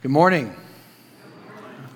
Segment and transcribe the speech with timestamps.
[0.00, 0.54] Good morning.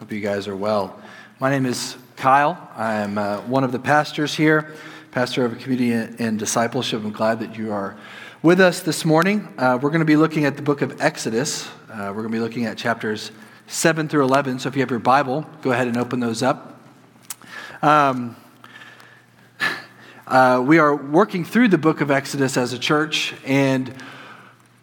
[0.01, 1.01] Hope you guys are well.
[1.39, 2.69] My name is Kyle.
[2.75, 4.75] I'm uh, one of the pastors here,
[5.13, 7.01] pastor of community and discipleship.
[7.05, 7.97] I'm glad that you are
[8.43, 9.47] with us this morning.
[9.57, 11.69] Uh, we're going to be looking at the book of Exodus.
[11.93, 13.31] Uh, we're going to be looking at chapters
[13.69, 14.59] 7 through 11.
[14.59, 16.83] So if you have your Bible, go ahead and open those up.
[17.83, 18.35] Um,
[20.27, 23.95] uh, we are working through the book of Exodus as a church, and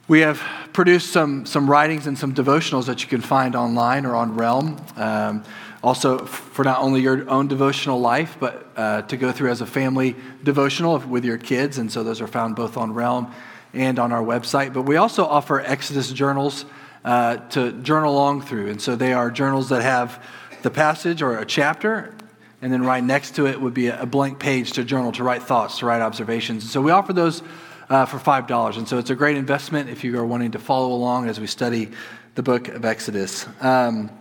[0.07, 0.41] we have
[0.73, 4.77] produced some, some writings and some devotionals that you can find online or on Realm.
[4.95, 5.43] Um,
[5.81, 9.65] also, for not only your own devotional life, but uh, to go through as a
[9.65, 11.77] family devotional with your kids.
[11.77, 13.33] And so those are found both on Realm
[13.73, 14.73] and on our website.
[14.73, 16.65] But we also offer Exodus journals
[17.05, 18.69] uh, to journal along through.
[18.69, 20.23] And so they are journals that have
[20.63, 22.13] the passage or a chapter,
[22.61, 25.43] and then right next to it would be a blank page to journal, to write
[25.43, 26.63] thoughts, to write observations.
[26.63, 27.41] And so we offer those
[27.89, 28.77] uh, for $5.
[28.77, 31.47] And so it's a great investment if you are wanting to follow along as we
[31.47, 31.89] study
[32.35, 33.47] the book of Exodus.
[33.61, 34.11] Um,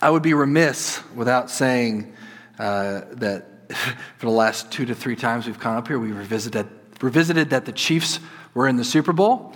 [0.00, 2.14] I would be remiss without saying
[2.58, 3.46] uh, that
[4.18, 6.68] for the last two to three times we've come up here, we revisited,
[7.00, 8.20] revisited that the Chiefs
[8.54, 9.54] were in the Super Bowl.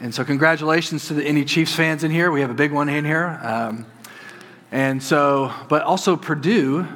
[0.00, 2.32] And so, congratulations to the, any Chiefs fans in here.
[2.32, 3.38] We have a big one in here.
[3.42, 3.86] Um,
[4.72, 6.88] and so, but also Purdue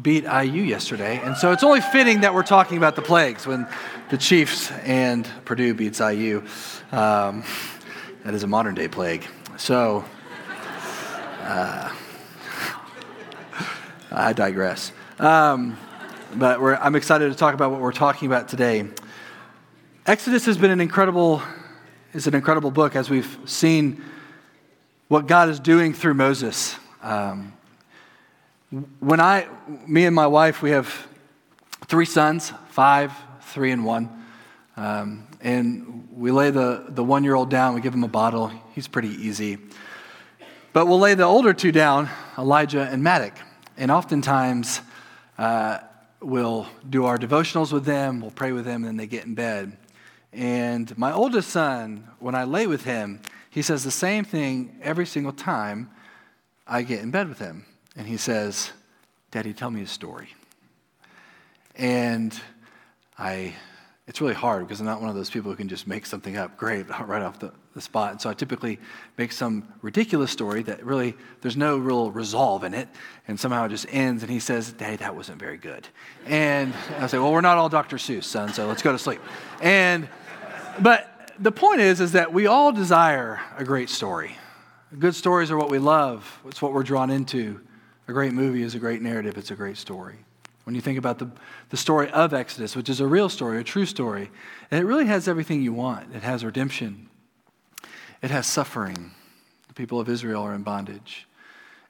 [0.00, 1.20] beat IU yesterday.
[1.22, 3.66] And so it's only fitting that we're talking about the plagues when
[4.08, 6.42] the Chiefs and Purdue beats IU.
[6.90, 7.44] Um,
[8.24, 9.26] that is a modern day plague.
[9.58, 10.04] So
[11.40, 11.92] uh,
[14.10, 14.92] I digress.
[15.18, 15.76] Um,
[16.34, 18.88] but I'm excited to talk about what we're talking about today.
[20.06, 21.42] Exodus has been an incredible,
[22.14, 24.02] is an incredible book as we've seen
[25.08, 26.76] what God is doing through Moses.
[27.02, 27.52] Um,
[29.00, 29.48] when I,
[29.86, 31.06] me and my wife, we have
[31.88, 34.08] three sons, five, three, and one.
[34.78, 38.50] Um, and we lay the, the one year old down, we give him a bottle.
[38.74, 39.58] He's pretty easy.
[40.72, 43.38] But we'll lay the older two down, Elijah and Maddox.
[43.76, 44.80] And oftentimes,
[45.36, 45.80] uh,
[46.22, 49.34] we'll do our devotionals with them, we'll pray with them, and then they get in
[49.34, 49.76] bed.
[50.32, 53.20] And my oldest son, when I lay with him,
[53.50, 55.90] he says the same thing every single time
[56.66, 57.66] I get in bed with him
[57.96, 58.70] and he says,
[59.30, 60.28] Daddy, tell me a story.
[61.76, 62.38] And
[63.18, 63.54] I,
[64.06, 66.36] it's really hard because I'm not one of those people who can just make something
[66.36, 68.12] up great right off the, the spot.
[68.12, 68.78] And so I typically
[69.16, 72.88] make some ridiculous story that really, there's no real resolve in it.
[73.28, 74.22] And somehow it just ends.
[74.22, 75.86] And he says, Daddy, that wasn't very good.
[76.26, 77.96] And I say, Well, we're not all Dr.
[77.96, 79.20] Seuss, son, so let's go to sleep.
[79.60, 80.08] And,
[80.80, 84.36] but the point is, is that we all desire a great story.
[84.98, 87.60] Good stories are what we love, it's what we're drawn into.
[88.12, 90.16] A great movie is a great narrative, it's a great story.
[90.64, 91.30] When you think about the,
[91.70, 94.30] the story of Exodus, which is a real story, a true story,
[94.70, 96.14] and it really has everything you want.
[96.14, 97.08] It has redemption,
[98.20, 99.12] it has suffering.
[99.68, 101.26] The people of Israel are in bondage.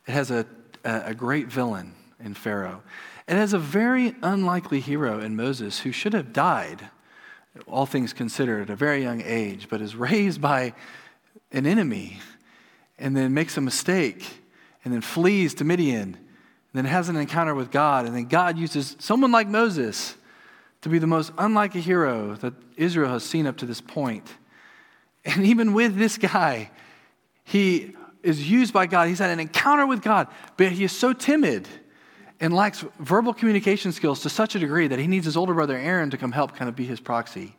[0.06, 0.46] It has a,
[0.84, 1.92] a, a great villain
[2.24, 2.84] in Pharaoh.
[3.26, 6.88] It has a very unlikely hero in Moses who should have died,
[7.66, 10.72] all things considered, at a very young age, but is raised by
[11.50, 12.20] an enemy
[12.96, 14.41] and then makes a mistake
[14.84, 16.16] and then flees to Midian, and
[16.72, 20.16] then has an encounter with God, and then God uses someone like Moses
[20.82, 24.28] to be the most unlike a hero that Israel has seen up to this point.
[25.25, 26.70] And even with this guy,
[27.44, 29.09] he is used by God.
[29.09, 31.69] He's had an encounter with God, but he is so timid
[32.41, 35.76] and lacks verbal communication skills to such a degree that he needs his older brother
[35.76, 37.56] Aaron to come help kind of be his proxy.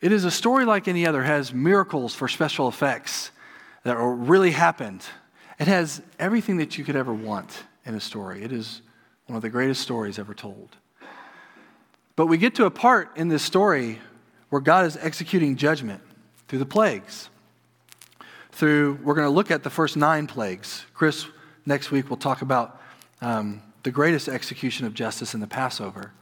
[0.00, 3.30] It is a story like any other, has miracles for special effects
[3.84, 5.04] that really happened
[5.60, 8.42] it has everything that you could ever want in a story.
[8.42, 8.80] It is
[9.26, 10.70] one of the greatest stories ever told.
[12.16, 14.00] But we get to a part in this story
[14.48, 16.00] where God is executing judgment
[16.48, 17.28] through the plagues.
[18.52, 20.86] Through, we're going to look at the first nine plagues.
[20.94, 21.26] Chris,
[21.66, 22.80] next week, will talk about
[23.20, 26.12] um, the greatest execution of justice in the Passover.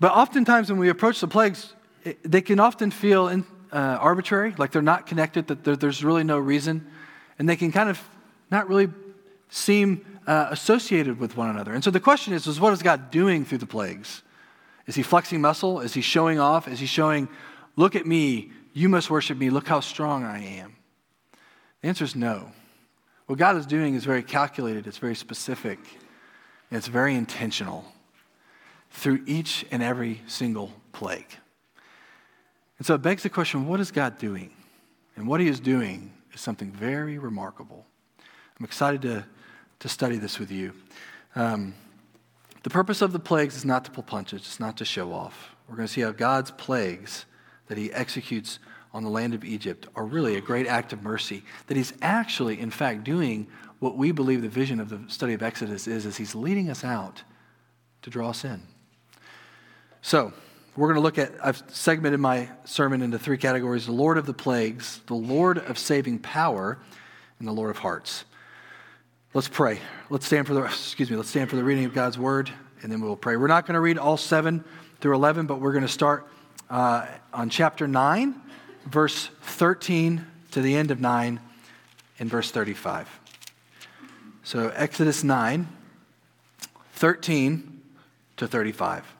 [0.00, 4.54] But oftentimes, when we approach the plagues, it, they can often feel in, uh, arbitrary,
[4.56, 6.86] like they're not connected, that there, there's really no reason
[7.40, 7.98] and they can kind of
[8.50, 8.88] not really
[9.48, 11.72] seem uh, associated with one another.
[11.72, 14.22] And so the question is, is what is God doing through the plagues?
[14.86, 15.80] Is he flexing muscle?
[15.80, 16.68] Is he showing off?
[16.68, 17.30] Is he showing,
[17.76, 20.76] look at me, you must worship me, look how strong I am?
[21.80, 22.52] The answer is no.
[23.24, 25.78] What God is doing is very calculated, it's very specific,
[26.70, 27.86] and it's very intentional
[28.90, 31.38] through each and every single plague.
[32.76, 34.50] And so it begs the question what is God doing?
[35.16, 37.86] And what he is doing is something very remarkable.
[38.58, 39.24] I'm excited to,
[39.80, 40.72] to study this with you.
[41.34, 41.74] Um,
[42.62, 45.54] the purpose of the plagues is not to pull punches, it's not to show off.
[45.68, 47.24] We're going to see how God's plagues
[47.68, 48.58] that he executes
[48.92, 51.42] on the land of Egypt are really a great act of mercy.
[51.68, 53.46] That he's actually, in fact, doing
[53.78, 56.84] what we believe the vision of the study of Exodus is, is he's leading us
[56.84, 57.22] out
[58.02, 58.62] to draw us in.
[60.02, 60.32] So,
[60.80, 64.24] we're going to look at, I've segmented my sermon into three categories the Lord of
[64.24, 66.78] the plagues, the Lord of saving power,
[67.38, 68.24] and the Lord of hearts.
[69.34, 69.78] Let's pray.
[70.08, 72.50] Let's stand for the, excuse me, let's stand for the reading of God's word,
[72.80, 73.36] and then we'll pray.
[73.36, 74.64] We're not going to read all seven
[75.02, 76.26] through 11, but we're going to start
[76.70, 78.40] uh, on chapter 9,
[78.86, 81.40] verse 13 to the end of 9,
[82.18, 83.20] and verse 35.
[84.44, 85.68] So, Exodus 9,
[86.94, 87.82] 13
[88.38, 89.19] to 35.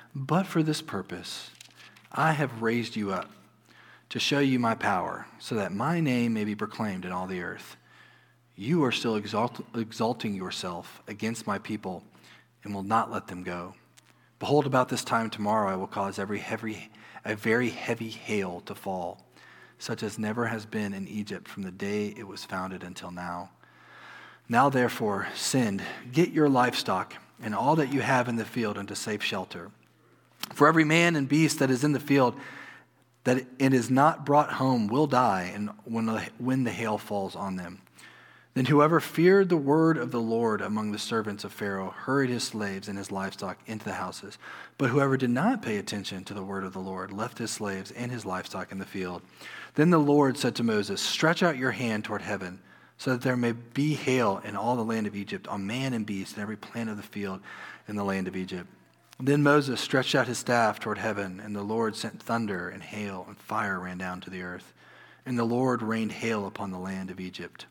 [0.13, 1.51] But for this purpose
[2.11, 3.29] I have raised you up
[4.09, 7.41] to show you my power, so that my name may be proclaimed in all the
[7.41, 7.77] earth.
[8.57, 12.03] You are still exalt- exalting yourself against my people
[12.65, 13.73] and will not let them go.
[14.37, 16.89] Behold, about this time tomorrow I will cause every heavy,
[17.23, 19.25] a very heavy hail to fall,
[19.79, 23.51] such as never has been in Egypt from the day it was founded until now.
[24.49, 25.81] Now, therefore, send,
[26.11, 29.71] get your livestock and all that you have in the field into safe shelter.
[30.53, 32.35] For every man and beast that is in the field,
[33.23, 37.35] that it is not brought home will die and when the, when the hail falls
[37.35, 37.81] on them.
[38.53, 42.43] Then whoever feared the word of the Lord among the servants of Pharaoh hurried his
[42.43, 44.37] slaves and his livestock into the houses.
[44.77, 47.91] But whoever did not pay attention to the word of the Lord left his slaves
[47.91, 49.21] and his livestock in the field.
[49.75, 52.59] Then the Lord said to Moses, Stretch out your hand toward heaven,
[52.97, 56.05] so that there may be hail in all the land of Egypt, on man and
[56.05, 57.39] beast, and every plant of the field
[57.87, 58.67] in the land of Egypt.
[59.23, 63.25] Then Moses stretched out his staff toward heaven, and the Lord sent thunder and hail,
[63.27, 64.73] and fire ran down to the earth.
[65.27, 67.67] And the Lord rained hail upon the land of Egypt.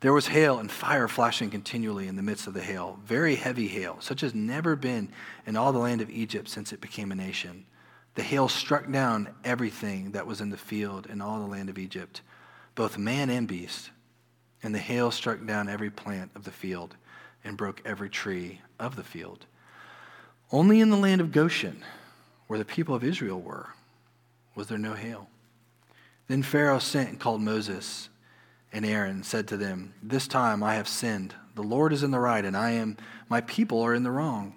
[0.00, 3.68] There was hail and fire flashing continually in the midst of the hail, very heavy
[3.68, 5.08] hail, such as never been
[5.46, 7.64] in all the land of Egypt since it became a nation.
[8.14, 11.78] The hail struck down everything that was in the field in all the land of
[11.78, 12.20] Egypt,
[12.74, 13.90] both man and beast.
[14.62, 16.96] And the hail struck down every plant of the field
[17.42, 19.46] and broke every tree of the field.
[20.52, 21.82] Only in the land of Goshen,
[22.46, 23.70] where the people of Israel were,
[24.54, 25.28] was there no hail.
[26.28, 28.10] Then Pharaoh sent and called Moses
[28.70, 31.34] and Aaron and said to them, This time I have sinned.
[31.54, 32.98] The Lord is in the right, and I am
[33.30, 34.54] my people are in the wrong.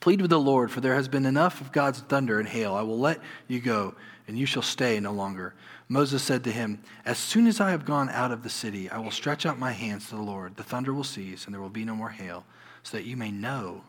[0.00, 2.74] Plead with the Lord, for there has been enough of God's thunder and hail.
[2.74, 3.94] I will let you go,
[4.28, 5.54] and you shall stay no longer.
[5.88, 8.98] Moses said to him, As soon as I have gone out of the city, I
[8.98, 10.56] will stretch out my hands to the Lord.
[10.56, 12.44] The thunder will cease, and there will be no more hail,
[12.82, 13.82] so that you may know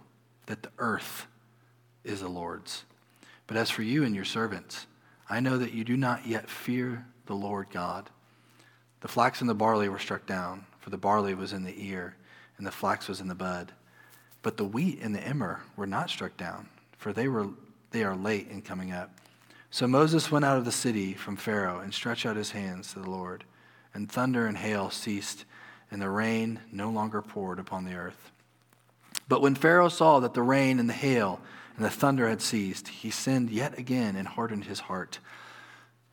[0.47, 1.27] that the earth
[2.03, 2.83] is the Lord's.
[3.45, 4.87] But as for you and your servants,
[5.29, 8.09] I know that you do not yet fear the Lord God.
[9.01, 12.15] The flax and the barley were struck down, for the barley was in the ear,
[12.57, 13.71] and the flax was in the bud.
[14.41, 17.49] But the wheat and the emmer were not struck down, for they, were,
[17.91, 19.11] they are late in coming up.
[19.69, 22.99] So Moses went out of the city from Pharaoh and stretched out his hands to
[22.99, 23.43] the Lord.
[23.93, 25.45] And thunder and hail ceased,
[25.91, 28.31] and the rain no longer poured upon the earth.
[29.27, 31.41] But when Pharaoh saw that the rain and the hail
[31.75, 35.19] and the thunder had ceased, he sinned yet again and hardened his heart,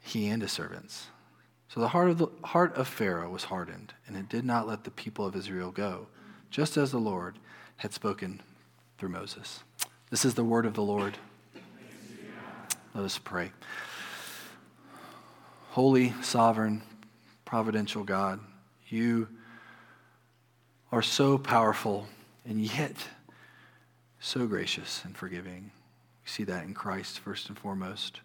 [0.01, 1.07] he and his servants.
[1.69, 4.85] So the heart of, the heart of Pharaoh was hardened, and it did not let
[4.85, 6.09] the people of Israel go,
[6.51, 7.39] just as the Lord
[7.77, 8.41] had spoken
[8.99, 9.65] through Moses.
[10.11, 11.19] This is the word of the Lord.
[12.95, 13.51] Let us pray.
[15.71, 16.83] Holy, sovereign,
[17.45, 18.39] providential God,
[18.89, 19.27] you
[20.93, 22.07] are so powerful
[22.47, 22.97] and yet
[24.21, 25.71] so gracious and forgiving.
[26.25, 28.21] We see that in Christ first and foremost.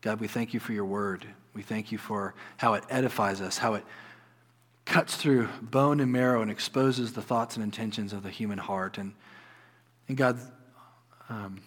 [0.00, 1.26] God, we thank you for your word.
[1.54, 3.84] We thank you for how it edifies us, how it
[4.84, 8.98] cuts through bone and marrow and exposes the thoughts and intentions of the human heart.
[8.98, 9.14] And,
[10.08, 10.38] and God,
[11.28, 11.62] um,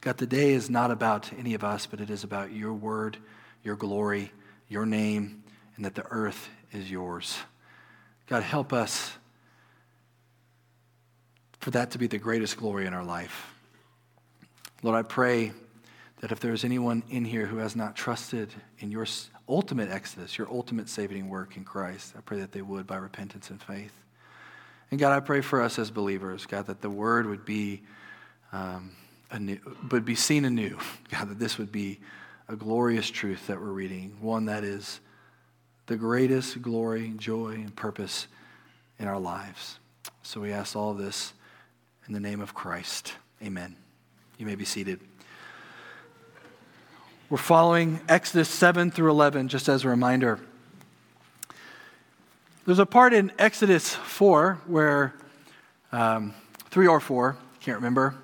[0.00, 3.18] God, the day is not about any of us, but it is about your word,
[3.62, 4.32] your glory,
[4.68, 5.44] your name,
[5.76, 7.38] and that the earth is yours.
[8.26, 9.12] God, help us
[11.62, 13.54] for that to be the greatest glory in our life.
[14.82, 15.52] Lord, I pray
[16.20, 19.06] that if there is anyone in here who has not trusted in your
[19.48, 23.48] ultimate exodus, your ultimate saving work in Christ, I pray that they would by repentance
[23.50, 23.92] and faith.
[24.90, 27.82] And God, I pray for us as believers, God, that the word would be
[28.52, 28.90] um,
[29.30, 29.60] anew,
[29.92, 30.76] would be seen anew.
[31.12, 32.00] God, that this would be
[32.48, 34.98] a glorious truth that we're reading, one that is
[35.86, 38.26] the greatest glory, joy, and purpose
[38.98, 39.78] in our lives.
[40.24, 41.34] So we ask all this
[42.06, 43.14] in the name of Christ.
[43.42, 43.76] Amen.
[44.38, 45.00] You may be seated.
[47.30, 50.38] We're following Exodus 7 through 11, just as a reminder.
[52.66, 55.14] There's a part in Exodus 4 where,
[55.92, 56.34] um,
[56.70, 58.14] 3 or 4, can't remember,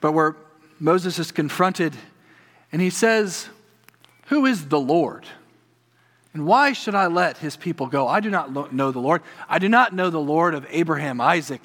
[0.00, 0.36] but where
[0.78, 1.96] Moses is confronted
[2.70, 3.48] and he says,
[4.26, 5.26] Who is the Lord?
[6.34, 8.06] And why should I let his people go?
[8.06, 9.22] I do not know the Lord.
[9.48, 11.62] I do not know the Lord of Abraham, Isaac,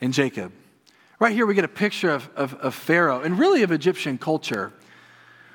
[0.00, 0.52] and Jacob.
[1.22, 4.72] Right here, we get a picture of, of, of Pharaoh and really of Egyptian culture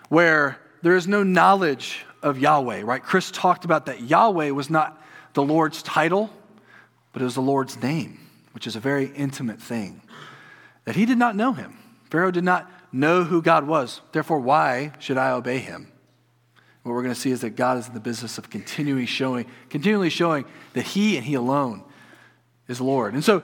[0.08, 3.04] where there is no knowledge of Yahweh, right?
[3.04, 6.30] Chris talked about that Yahweh was not the Lord's title,
[7.12, 8.18] but it was the Lord's name,
[8.54, 10.02] which is a very intimate thing.
[10.86, 11.78] That he did not know him.
[12.10, 14.00] Pharaoh did not know who God was.
[14.14, 15.92] Therefore, why should I obey him?
[16.84, 19.46] What we're going to see is that God is in the business of continually showing,
[19.70, 20.46] continually showing
[20.76, 21.84] that he and he alone
[22.70, 23.16] is Lord.
[23.16, 23.44] And so,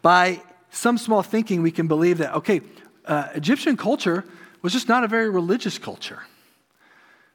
[0.00, 2.60] by some small thinking, we can believe that, okay,
[3.04, 4.24] uh, Egyptian culture
[4.62, 6.22] was just not a very religious culture.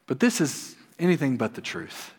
[0.07, 2.13] But this is anything but the truth.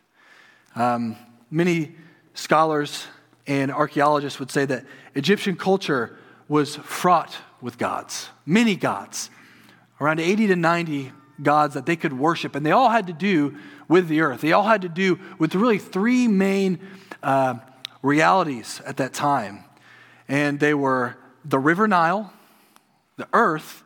[0.75, 1.17] Um,
[1.51, 1.97] many
[2.35, 3.07] scholars
[3.47, 6.17] and archaeologists would say that Egyptian culture
[6.49, 9.31] was fraught with gods, many gods,
[10.01, 12.55] around 80 to 90 gods that they could worship.
[12.55, 13.57] And they all had to do
[13.89, 14.41] with the earth.
[14.41, 16.81] They all had to do with really three main
[17.23, 17.55] uh,
[18.03, 19.65] realities at that time.
[20.29, 22.33] And they were the river Nile,
[23.17, 23.83] the earth,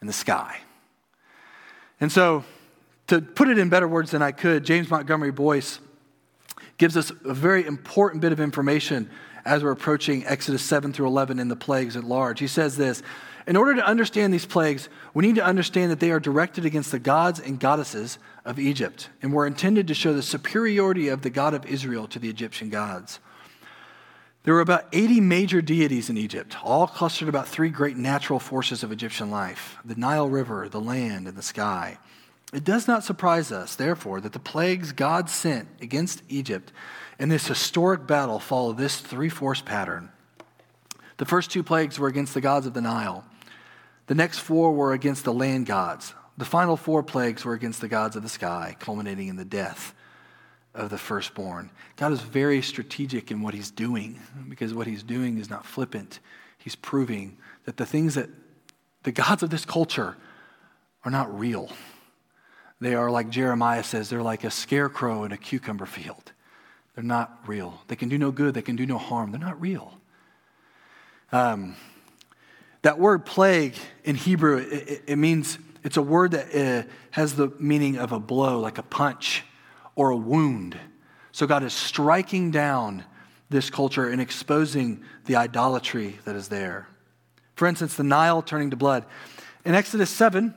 [0.00, 0.58] and the sky.
[2.00, 2.44] And so,
[3.08, 5.78] to put it in better words than I could, James Montgomery Boice
[6.78, 9.10] gives us a very important bit of information
[9.44, 12.40] as we're approaching Exodus 7 through 11 in the plagues at large.
[12.40, 13.02] He says this
[13.46, 16.90] In order to understand these plagues, we need to understand that they are directed against
[16.90, 21.30] the gods and goddesses of Egypt and were intended to show the superiority of the
[21.30, 23.20] God of Israel to the Egyptian gods.
[24.44, 28.82] There were about 80 major deities in Egypt, all clustered about three great natural forces
[28.82, 31.98] of Egyptian life the Nile River, the land, and the sky.
[32.52, 36.72] It does not surprise us, therefore, that the plagues God sent against Egypt
[37.18, 40.10] in this historic battle follow this three force pattern.
[41.16, 43.24] The first two plagues were against the gods of the Nile,
[44.08, 46.12] the next four were against the land gods.
[46.36, 49.94] The final four plagues were against the gods of the sky, culminating in the death
[50.74, 51.70] of the firstborn.
[51.96, 56.18] God is very strategic in what he's doing because what he's doing is not flippant.
[56.58, 58.28] He's proving that the things that
[59.04, 60.16] the gods of this culture
[61.04, 61.70] are not real.
[62.80, 66.32] They are like Jeremiah says, they're like a scarecrow in a cucumber field.
[66.94, 67.80] They're not real.
[67.88, 69.30] They can do no good, they can do no harm.
[69.30, 69.98] They're not real.
[71.30, 71.76] Um,
[72.82, 77.34] that word plague in Hebrew, it, it, it means it's a word that uh, has
[77.34, 79.44] the meaning of a blow, like a punch
[79.96, 80.78] or a wound.
[81.32, 83.04] So God is striking down
[83.50, 86.88] this culture and exposing the idolatry that is there.
[87.56, 89.04] For instance, the Nile turning to blood.
[89.64, 90.54] In Exodus 7,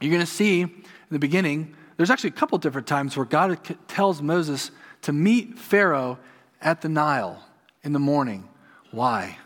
[0.00, 3.58] you're going to see in the beginning, there's actually a couple different times where God
[3.88, 4.70] tells Moses
[5.02, 6.18] to meet Pharaoh
[6.60, 7.44] at the Nile
[7.82, 8.48] in the morning.
[8.90, 9.38] Why?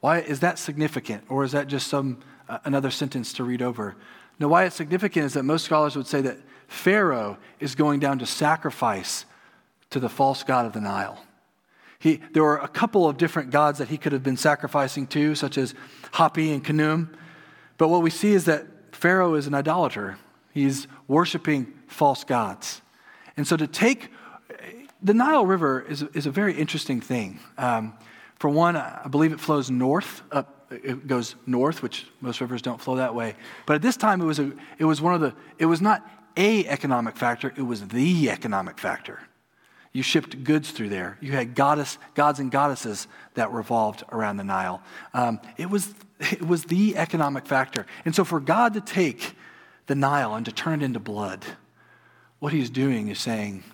[0.00, 1.24] Why is that significant?
[1.28, 3.96] Or is that just some uh, another sentence to read over?
[4.38, 6.38] No, why it's significant is that most scholars would say that
[6.72, 9.26] Pharaoh is going down to sacrifice
[9.90, 11.22] to the false god of the Nile.
[11.98, 15.34] He, there were a couple of different gods that he could have been sacrificing to,
[15.34, 15.74] such as
[16.12, 17.14] Hapi and Khnum.
[17.78, 20.18] But what we see is that Pharaoh is an idolater.
[20.52, 22.80] He's worshiping false gods.
[23.36, 24.10] And so to take
[25.02, 27.38] the Nile River is, is a very interesting thing.
[27.58, 27.94] Um,
[28.38, 32.80] for one, I believe it flows north, up, it goes north, which most rivers don't
[32.80, 33.36] flow that way.
[33.66, 36.08] But at this time, it was, a, it was one of the, it was not
[36.36, 39.20] a economic factor, it was the economic factor.
[39.92, 41.18] You shipped goods through there.
[41.20, 44.82] You had goddess, gods and goddesses that revolved around the Nile.
[45.12, 47.86] Um, it, was, it was the economic factor.
[48.04, 49.36] And so for God to take
[49.86, 51.44] the Nile and to turn it into blood,
[52.38, 53.64] what he's doing is saying,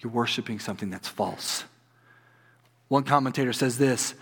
[0.00, 1.64] you're worshiping something that's false.
[2.88, 4.14] One commentator says this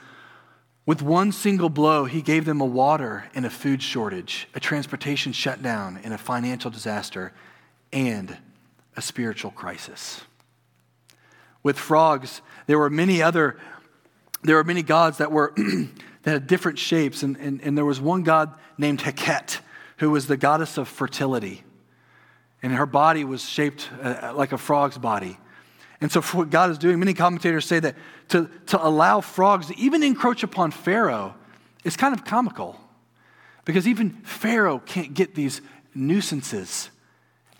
[0.87, 5.33] with one single blow, he gave them a water and a food shortage, a transportation
[5.33, 7.33] shutdown, and a financial disaster
[7.93, 8.37] and
[8.97, 10.23] a spiritual crisis.
[11.63, 13.59] With frogs, there were many other,
[14.43, 15.53] there were many gods that were
[16.23, 19.61] that had different shapes, and, and, and there was one god named Heket,
[19.99, 21.63] who was the goddess of fertility.
[22.63, 25.39] And her body was shaped uh, like a frog's body.
[26.01, 27.95] And so, for what God is doing, many commentators say that
[28.29, 31.35] to, to allow frogs to even encroach upon Pharaoh
[31.85, 32.81] is kind of comical.
[33.65, 35.61] Because even Pharaoh can't get these
[35.95, 36.91] nuisances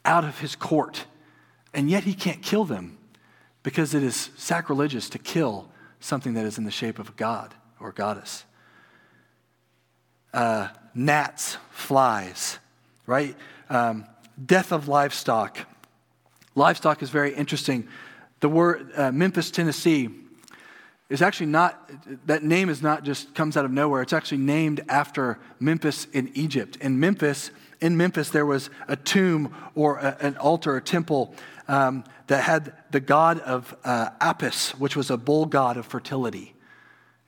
[0.04, 1.04] out of his court,
[1.75, 2.99] and yet he can't kill them
[3.62, 5.69] because it is sacrilegious to kill
[6.00, 8.45] something that is in the shape of a god or goddess.
[10.33, 12.59] Uh, gnats, flies,
[13.07, 13.37] right?
[13.69, 14.07] Um,
[14.45, 15.59] death of livestock.
[16.54, 17.87] Livestock is very interesting.
[18.40, 20.09] The word uh, Memphis, Tennessee,
[21.09, 21.90] is actually not,
[22.26, 24.00] that name is not just comes out of nowhere.
[24.00, 26.76] It's actually named after Memphis in Egypt.
[26.76, 27.50] In Memphis,
[27.81, 31.35] in Memphis, there was a tomb or a, an altar, a temple
[31.69, 36.55] um, that had the god of uh, Apis, which was a bull god of fertility.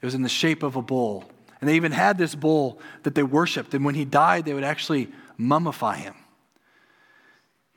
[0.01, 1.25] It was in the shape of a bull.
[1.61, 3.73] And they even had this bull that they worshiped.
[3.73, 6.15] And when he died, they would actually mummify him.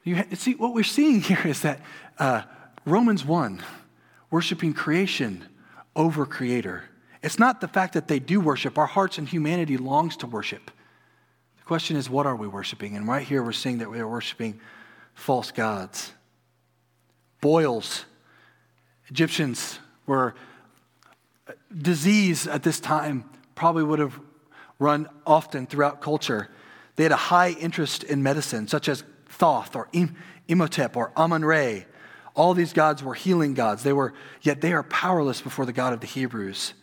[0.03, 1.82] You see, what we're seeing here is that
[2.17, 2.44] uh,
[2.86, 3.63] Romans 1,
[4.32, 5.46] worshiping creation
[5.96, 6.86] over creator.
[7.24, 8.77] It's not the fact that they do worship.
[8.77, 10.72] Our hearts and humanity longs to worship.
[11.65, 12.95] The question is, what are we worshiping?
[12.95, 14.60] And right here, we're seeing that we are worshiping
[15.15, 16.13] false gods.
[17.41, 18.05] Boils.
[19.07, 20.36] Egyptians were
[21.75, 24.19] disease at this time probably would have
[24.77, 26.50] run often throughout culture.
[26.98, 29.89] They had a high interest in medicine, such as Thoth or
[30.48, 31.88] Imhotep or Amun-Re.
[32.36, 33.81] All these gods were healing gods.
[33.81, 36.75] They were, yet they are powerless before the God of the Hebrews.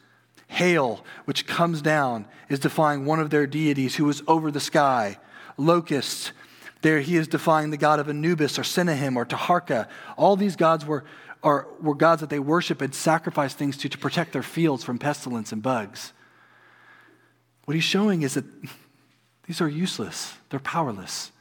[0.52, 5.16] Hail, which comes down, is defying one of their deities who was over the sky.
[5.56, 6.32] Locusts,
[6.82, 9.88] there he is defying the god of Anubis or Sennacherib or Taharka.
[10.18, 11.04] All these gods were,
[11.42, 14.98] are, were gods that they worship and sacrifice things to to protect their fields from
[14.98, 16.12] pestilence and bugs.
[17.64, 18.44] What he's showing is that
[19.46, 21.32] these are useless, they're powerless.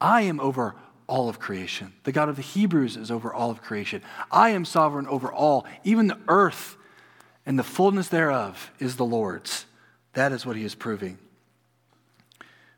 [0.00, 0.76] I am over
[1.08, 1.92] all of creation.
[2.04, 4.02] The God of the Hebrews is over all of creation.
[4.30, 5.66] I am sovereign over all.
[5.82, 6.76] Even the earth
[7.46, 9.66] and the fullness thereof is the Lord's.
[10.14, 11.18] That is what he is proving.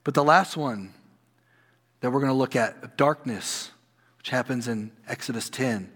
[0.05, 0.95] But the last one
[2.01, 3.71] that we're going to look at, darkness,
[4.19, 5.91] which happens in Exodus 10,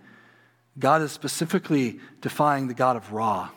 [0.79, 3.51] God is specifically defying the God of Ra.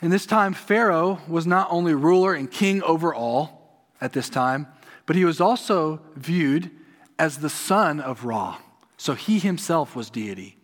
[0.00, 4.66] And this time, Pharaoh was not only ruler and king over all at this time,
[5.06, 6.70] but he was also viewed
[7.18, 8.58] as the son of Ra.
[8.96, 10.56] So he himself was deity.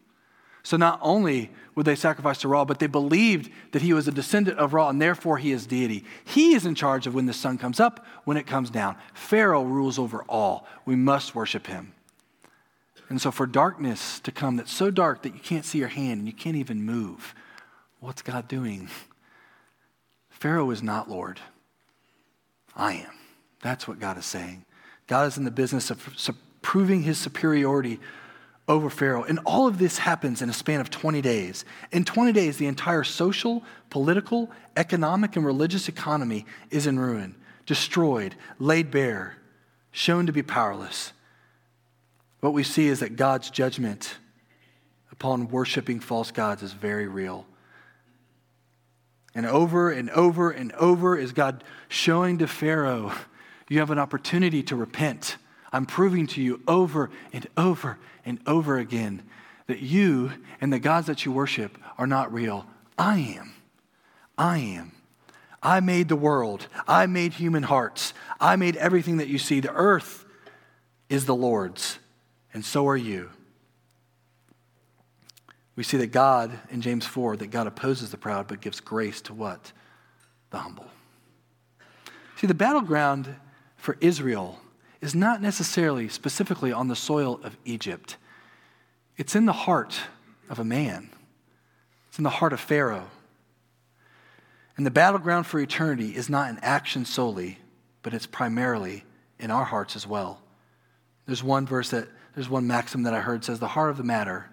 [0.63, 4.13] So not only would they sacrifice to Ra, but they believed that he was a
[4.13, 6.05] descendant of Ra and therefore he is deity.
[6.25, 8.97] He is in charge of when the sun comes up, when it comes down.
[9.15, 10.67] Pharaoh rules over all.
[10.85, 11.95] We must worship him.
[13.09, 16.21] And so for darkness to come that's so dark that you can't see your hand
[16.21, 17.35] and you can't even move,
[17.99, 18.89] what's God doing?
[20.29, 21.41] Pharaoh is not Lord.
[22.77, 23.11] I am.
[23.63, 24.65] That's what God is saying.
[25.07, 26.09] God is in the business of
[26.63, 27.99] proving his superiority
[28.71, 29.25] over Pharaoh.
[29.25, 31.65] And all of this happens in a span of 20 days.
[31.91, 37.35] In 20 days, the entire social, political, economic, and religious economy is in ruin,
[37.67, 39.37] destroyed, laid bare,
[39.91, 41.13] shown to be powerless.
[42.39, 44.15] What we see is that God's judgment
[45.11, 47.47] upon worshiping false gods is very real.
[49.35, 53.13] And over and over and over is God showing to Pharaoh
[53.69, 55.37] you have an opportunity to repent.
[55.73, 59.23] I'm proving to you over and over and over again
[59.67, 62.67] that you and the gods that you worship are not real.
[62.99, 63.53] I am.
[64.37, 64.93] I am.
[65.63, 66.67] I made the world.
[66.89, 68.15] I made human hearts.
[68.41, 69.61] I made everything that you see.
[69.61, 70.25] The earth
[71.09, 71.99] is the Lord's,
[72.55, 73.31] and so are you.
[75.77, 79.21] We see that God, in James 4, that God opposes the proud but gives grace
[79.23, 79.73] to what?
[80.51, 80.87] The humble.
[82.37, 83.37] See, the battleground
[83.77, 84.59] for Israel
[85.01, 88.17] is not necessarily specifically on the soil of Egypt,
[89.17, 90.01] it's in the heart
[90.49, 91.11] of a man,
[92.09, 93.09] it's in the heart of Pharaoh.
[94.77, 97.59] And the battleground for eternity is not in action solely,
[98.03, 99.05] but it's primarily
[99.39, 100.41] in our hearts as well.
[101.27, 104.05] There's one verse that, there's one maxim that I heard says, the heart of the
[104.05, 104.49] matter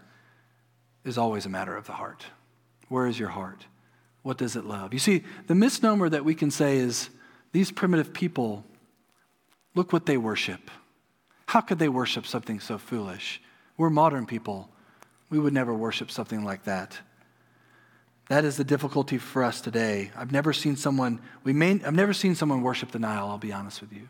[1.05, 2.25] is always a matter of the heart.
[2.89, 3.65] Where is your heart?
[4.21, 4.91] What does it love?
[4.93, 7.09] You see, the misnomer that we can say is
[7.53, 8.65] these primitive people
[9.77, 10.71] Look what they worship.
[11.45, 13.39] How could they worship something so foolish?
[13.77, 14.71] We're modern people.
[15.29, 16.97] We would never worship something like that.
[18.27, 20.09] That is the difficulty for us today.
[20.17, 23.53] I've never seen someone, we may, I've never seen someone worship the Nile, I'll be
[23.53, 24.09] honest with you.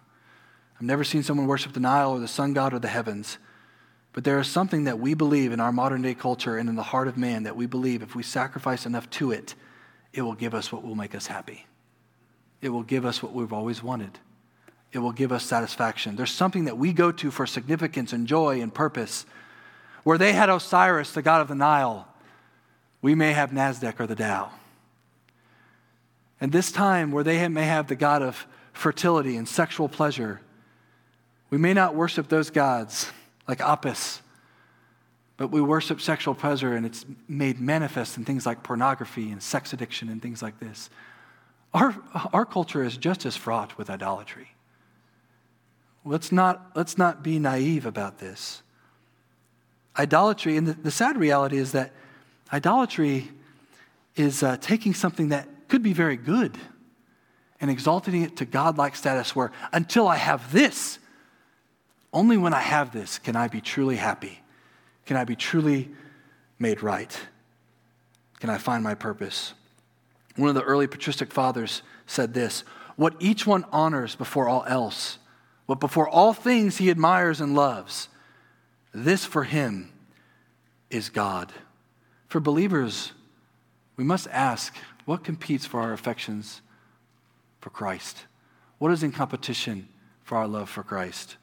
[0.77, 3.37] I've never seen someone worship the Nile or the sun god or the heavens.
[4.13, 6.81] But there is something that we believe in our modern day culture and in the
[6.81, 9.53] heart of man that we believe if we sacrifice enough to it,
[10.13, 11.67] it will give us what will make us happy.
[12.61, 14.17] It will give us what we've always wanted
[14.93, 16.15] it will give us satisfaction.
[16.15, 19.25] There's something that we go to for significance and joy and purpose.
[20.03, 22.07] Where they had Osiris, the god of the Nile,
[23.01, 24.51] we may have NASDAQ or the Dow.
[26.39, 30.41] And this time where they may have the God of fertility and sexual pleasure,
[31.49, 33.11] we may not worship those gods
[33.47, 34.21] like Apis,
[35.37, 39.73] but we worship sexual pleasure and it's made manifest in things like pornography and sex
[39.73, 40.89] addiction and things like this.
[41.73, 41.95] Our,
[42.33, 44.49] our culture is just as fraught with idolatry.
[46.07, 48.61] Let's not, let's not be naive about this.
[49.97, 51.91] Idolatry, and the, the sad reality is that
[52.51, 53.29] idolatry
[54.15, 56.57] is uh, taking something that could be very good
[57.59, 60.99] and exalting it to godlike status where until I have this,
[62.13, 64.41] only when I have this can I be truly happy.
[65.05, 65.89] Can I be truly
[66.59, 67.19] made right?
[68.39, 69.53] Can I find my purpose?
[70.35, 72.63] One of the early patristic fathers said this
[72.95, 75.17] What each one honors before all else,
[75.67, 78.09] what before all things he admires and loves,
[78.93, 79.91] this for him
[80.89, 81.53] is God.
[82.27, 83.11] For believers,
[83.95, 84.75] we must ask
[85.05, 86.61] what competes for our affections
[87.61, 88.25] for Christ?
[88.77, 89.89] What is in competition
[90.23, 91.37] for our love for Christ?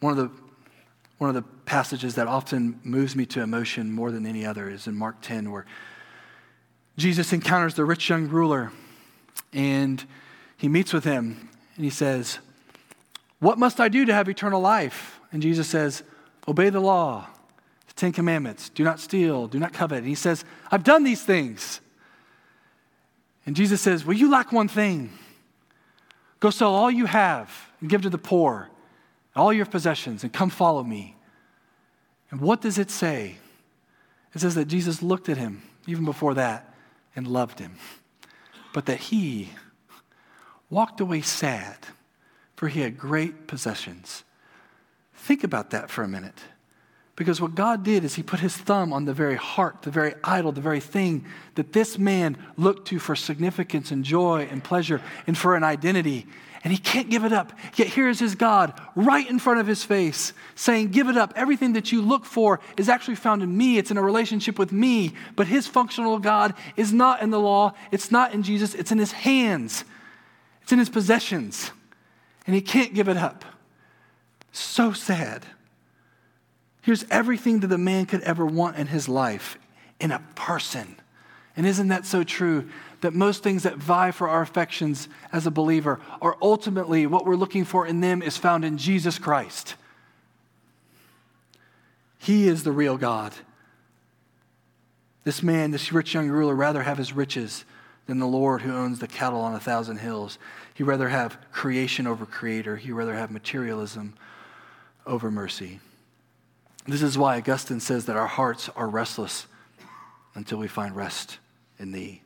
[0.00, 0.44] One of the
[1.18, 4.88] one of the passages that often moves me to emotion more than any other is
[4.88, 5.64] in Mark 10, where
[6.96, 8.72] Jesus encounters the rich young ruler
[9.52, 10.04] and
[10.56, 12.40] he meets with him and he says,
[13.44, 15.20] What must I do to have eternal life?
[15.30, 16.02] And Jesus says,
[16.48, 17.26] Obey the law,
[17.86, 19.98] the Ten Commandments, do not steal, do not covet.
[19.98, 21.82] And he says, I've done these things.
[23.44, 25.12] And Jesus says, Well, you lack one thing.
[26.40, 28.70] Go sell all you have and give to the poor,
[29.36, 31.14] all your possessions, and come follow me.
[32.30, 33.36] And what does it say?
[34.34, 36.74] It says that Jesus looked at him, even before that,
[37.14, 37.76] and loved him,
[38.72, 39.50] but that he
[40.70, 41.76] walked away sad,
[42.64, 44.24] for he had great possessions.
[45.16, 46.40] Think about that for a minute.
[47.14, 50.14] Because what God did is He put His thumb on the very heart, the very
[50.24, 55.02] idol, the very thing that this man looked to for significance and joy and pleasure
[55.26, 56.26] and for an identity.
[56.62, 57.52] And he can't give it up.
[57.74, 61.34] Yet here is his God right in front of his face saying, Give it up.
[61.36, 63.76] Everything that you look for is actually found in me.
[63.76, 65.12] It's in a relationship with me.
[65.36, 68.96] But his functional God is not in the law, it's not in Jesus, it's in
[68.96, 69.84] his hands,
[70.62, 71.70] it's in his possessions.
[72.46, 73.44] And he can't give it up.
[74.52, 75.46] So sad.
[76.82, 79.58] Here's everything that the man could ever want in his life
[79.98, 80.96] in a person.
[81.56, 82.68] And isn't that so true?
[83.00, 87.36] That most things that vie for our affections as a believer are ultimately what we're
[87.36, 89.76] looking for in them is found in Jesus Christ.
[92.18, 93.32] He is the real God.
[95.24, 97.64] This man, this rich young ruler, rather have his riches
[98.06, 100.38] than the Lord who owns the cattle on a thousand hills.
[100.74, 102.76] He'd rather have creation over creator.
[102.76, 104.14] He'd rather have materialism
[105.06, 105.80] over mercy.
[106.86, 109.46] This is why Augustine says that our hearts are restless
[110.34, 111.38] until we find rest
[111.78, 112.20] in thee.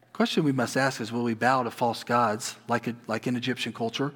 [0.00, 3.26] The question we must ask is will we bow to false gods like, a, like
[3.26, 4.12] in Egyptian culture?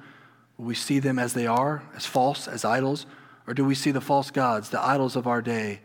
[0.57, 3.05] Will we see them as they are, as false, as idols?
[3.47, 5.79] Or do we see the false gods, the idols of our day,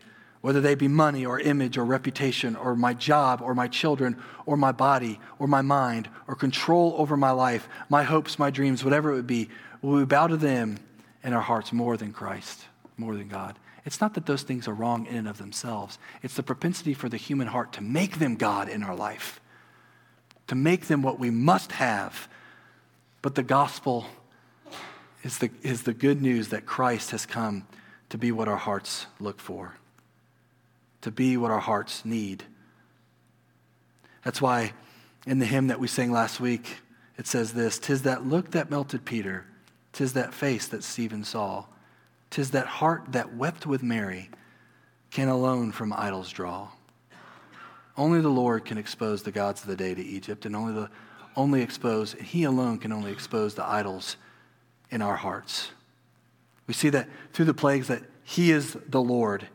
[0.45, 4.55] whether they be money or image or reputation or my job or my children or
[4.55, 9.11] my body or my mind or control over my life, my hopes, my dreams, whatever
[9.11, 9.49] it would be?
[9.81, 10.77] Will we bow to them
[11.23, 13.57] in our hearts more than Christ, more than God?
[13.85, 17.09] It's not that those things are wrong in and of themselves, it's the propensity for
[17.09, 19.41] the human heart to make them God in our life,
[20.45, 22.27] to make them what we must have.
[23.23, 24.05] But the gospel
[25.23, 27.65] is the, is the good news that Christ has come
[28.09, 29.73] to be what our hearts look for,
[31.05, 32.43] to be what our hearts need.
[34.23, 34.73] That's why
[35.27, 36.77] in the hymn that we sang last week,
[37.15, 39.45] it says this Tis that look that melted Peter,
[39.93, 41.65] tis that face that Stephen saw.
[42.31, 44.31] Tis that heart that wept with Mary
[45.11, 46.69] can alone from idols draw.
[47.95, 50.89] Only the Lord can expose the gods of the day to Egypt, and only the
[51.35, 54.17] only expose, He alone can only expose the idols
[54.89, 55.69] in our hearts.
[56.65, 59.49] We see that through the plagues that He is the Lord,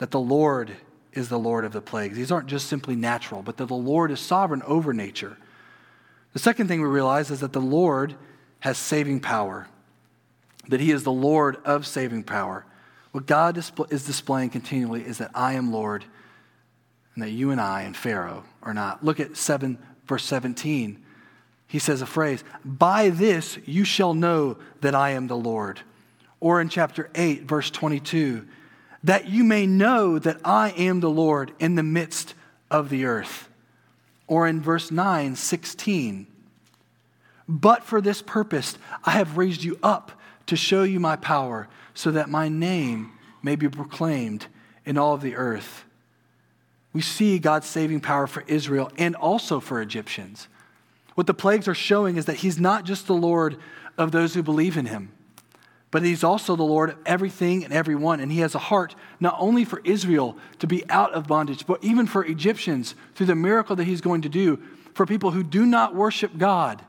[0.00, 0.76] that the Lord
[1.12, 2.16] is the Lord of the plagues.
[2.16, 5.38] These aren't just simply natural, but that the Lord is sovereign over nature.
[6.34, 8.16] The second thing we realize is that the Lord
[8.60, 9.68] has saving power
[10.70, 12.64] that He is the Lord of saving power.
[13.12, 16.04] What God is displaying continually is that I am Lord
[17.14, 19.04] and that you and I and Pharaoh are not.
[19.04, 21.04] Look at 7, verse 17.
[21.66, 25.80] He says a phrase, By this you shall know that I am the Lord.
[26.38, 28.46] Or in chapter 8, verse 22,
[29.02, 32.34] that you may know that I am the Lord in the midst
[32.70, 33.48] of the earth.
[34.26, 36.26] Or in verse 9, 16,
[37.48, 40.12] But for this purpose I have raised you up
[40.46, 44.46] to show you my power, so that my name may be proclaimed
[44.84, 45.84] in all of the earth.
[46.92, 50.48] we see God's saving power for Israel and also for Egyptians.
[51.14, 53.56] What the plagues are showing is that He's not just the Lord
[53.96, 55.12] of those who believe in Him,
[55.90, 58.20] but He's also the Lord of everything and everyone.
[58.20, 61.82] And He has a heart not only for Israel to be out of bondage, but
[61.82, 64.60] even for Egyptians through the miracle that He's going to do
[64.94, 66.84] for people who do not worship God,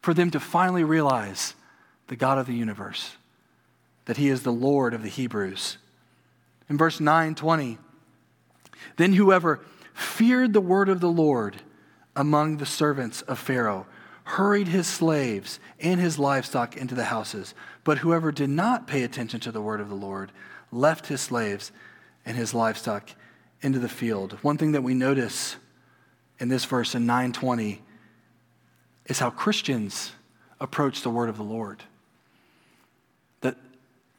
[0.00, 1.54] for them to finally realize
[2.08, 3.16] the God of the universe,
[4.04, 5.78] that He is the Lord of the Hebrews.
[6.68, 7.78] In verse 9 20,
[8.96, 9.60] then whoever
[9.92, 11.62] feared the word of the Lord
[12.16, 13.86] among the servants of Pharaoh
[14.24, 17.54] hurried his slaves and his livestock into the houses.
[17.84, 20.32] But whoever did not pay attention to the word of the Lord
[20.72, 21.70] left his slaves
[22.24, 23.10] and his livestock
[23.60, 24.38] into the field.
[24.42, 25.56] One thing that we notice
[26.38, 27.82] in this verse in 920
[29.06, 30.12] is how Christians
[30.58, 31.82] approach the word of the Lord.
[33.42, 33.56] That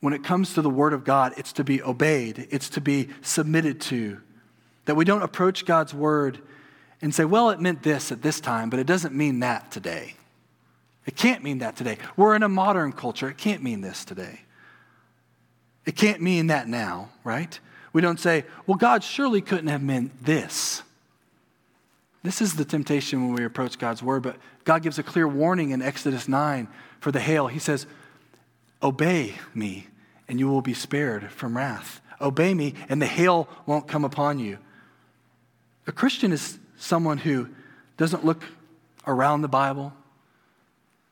[0.02, 3.10] when it comes to the word of God, it's to be obeyed, it's to be
[3.22, 4.22] submitted to.
[4.86, 6.39] That we don't approach God's word
[7.01, 10.15] and say, well, it meant this at this time, but it doesn't mean that today.
[11.05, 11.97] It can't mean that today.
[12.17, 13.29] We're in a modern culture.
[13.29, 14.41] It can't mean this today.
[15.86, 17.60] It can't mean that now, right?
[17.93, 20.81] We don't say, well, God surely couldn't have meant this.
[22.23, 25.69] This is the temptation when we approach God's word, but God gives a clear warning
[25.69, 26.67] in Exodus 9
[26.99, 27.47] for the hail.
[27.47, 27.86] He says,
[28.81, 29.88] Obey me,
[30.27, 32.01] and you will be spared from wrath.
[32.19, 34.58] Obey me, and the hail won't come upon you.
[35.86, 37.50] A Christian is someone who
[37.98, 38.44] doesn't look
[39.08, 39.94] around the Bible,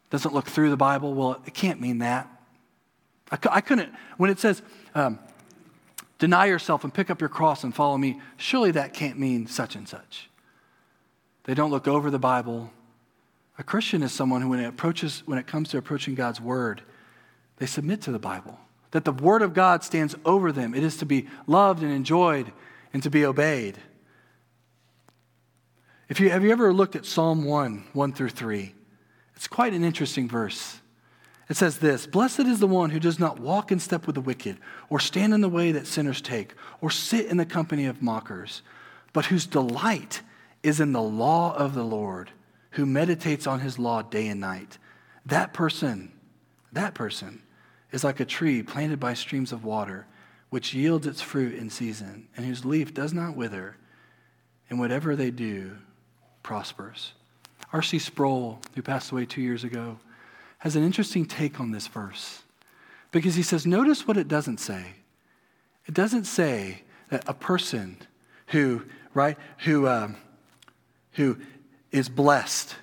[0.10, 1.13] doesn't look through the Bible.
[1.13, 2.28] Well, it can't mean that.
[3.32, 4.62] I, I couldn't, when it says,
[4.95, 5.19] um,
[6.19, 9.76] deny yourself and pick up your cross and follow me, surely that can't mean such
[9.76, 10.30] and such.
[11.45, 12.71] They don't look over the Bible.
[13.58, 16.82] A Christian is someone who, when it, approaches, when it comes to approaching God's word,
[17.58, 18.60] they submit to the Bible.
[18.91, 20.73] That the word of God stands over them.
[20.73, 22.52] It is to be loved and enjoyed
[22.93, 23.78] and to be obeyed.
[26.13, 28.76] If you, have you ever looked at Psalm 1, 1 through 3?
[29.36, 30.80] It's quite an interesting verse.
[31.49, 34.21] It says this Blessed is the one who does not walk in step with the
[34.21, 34.60] wicked,
[34.91, 38.62] or stand in the way that sinners take, or sit in the company of mockers,
[39.12, 40.21] but whose delight
[40.62, 42.30] is in the law of the Lord,
[42.73, 44.78] who meditates on his law day and night.
[45.26, 46.12] That person,
[46.73, 47.41] that person
[47.91, 50.06] is like a tree planted by streams of water,
[50.52, 53.78] which yields its fruit in season, and whose leaf does not wither,
[54.69, 55.78] and whatever they do
[56.43, 57.13] prospers.
[57.71, 57.97] R.C.
[57.99, 59.97] Sproul, who passed away two years ago,
[60.60, 62.43] has an interesting take on this verse
[63.12, 64.93] because he says, notice what it doesn't say.
[65.86, 67.97] It doesn't say that a person
[68.47, 70.15] who, right, who, um,
[71.13, 71.38] who
[71.91, 72.75] is blessed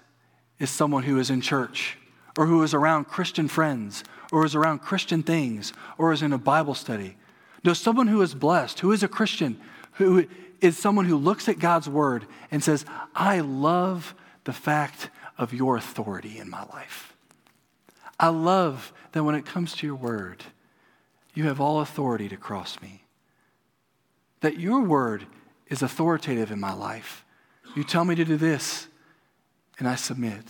[0.59, 1.99] is someone who is in church
[2.38, 6.38] or who is around Christian friends or is around Christian things or is in a
[6.38, 7.16] Bible study.
[7.64, 9.59] No, someone who is blessed, who is a Christian,
[9.94, 10.27] who
[10.61, 15.77] is someone who looks at God's word and says, I love the fact of your
[15.77, 17.16] authority in my life.
[18.18, 20.44] I love that when it comes to your word,
[21.35, 23.05] you have all authority to cross me.
[24.40, 25.27] That your word
[25.68, 27.25] is authoritative in my life.
[27.77, 28.88] You tell me to do this,
[29.79, 30.44] and I submit.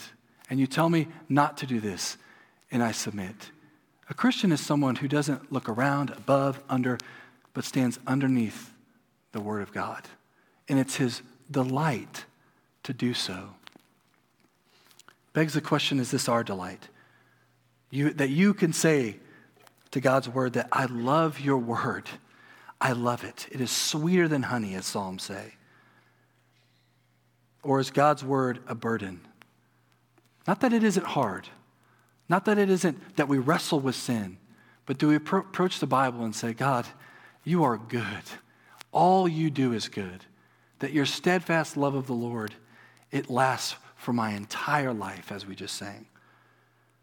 [0.48, 2.16] And you tell me not to do this,
[2.70, 3.50] and I submit.
[4.08, 6.98] A Christian is someone who doesn't look around, above, under,
[7.52, 8.69] but stands underneath
[9.32, 10.02] the Word of God.
[10.68, 12.24] And it's his delight
[12.84, 13.50] to do so.
[15.32, 16.88] Begs the question is this our delight?
[17.90, 19.16] You, that you can say
[19.90, 22.08] to God's Word that I love your Word.
[22.80, 23.46] I love it.
[23.50, 25.54] It is sweeter than honey, as Psalms say.
[27.62, 29.20] Or is God's word a burden?
[30.46, 31.48] Not that it isn't hard,
[32.28, 34.38] not that it isn't that we wrestle with sin,
[34.86, 36.86] but do we pro- approach the Bible and say, God,
[37.44, 38.04] you are good.
[38.92, 40.24] All you do is good.
[40.80, 42.54] That your steadfast love of the Lord,
[43.10, 46.06] it lasts for my entire life, as we just sang.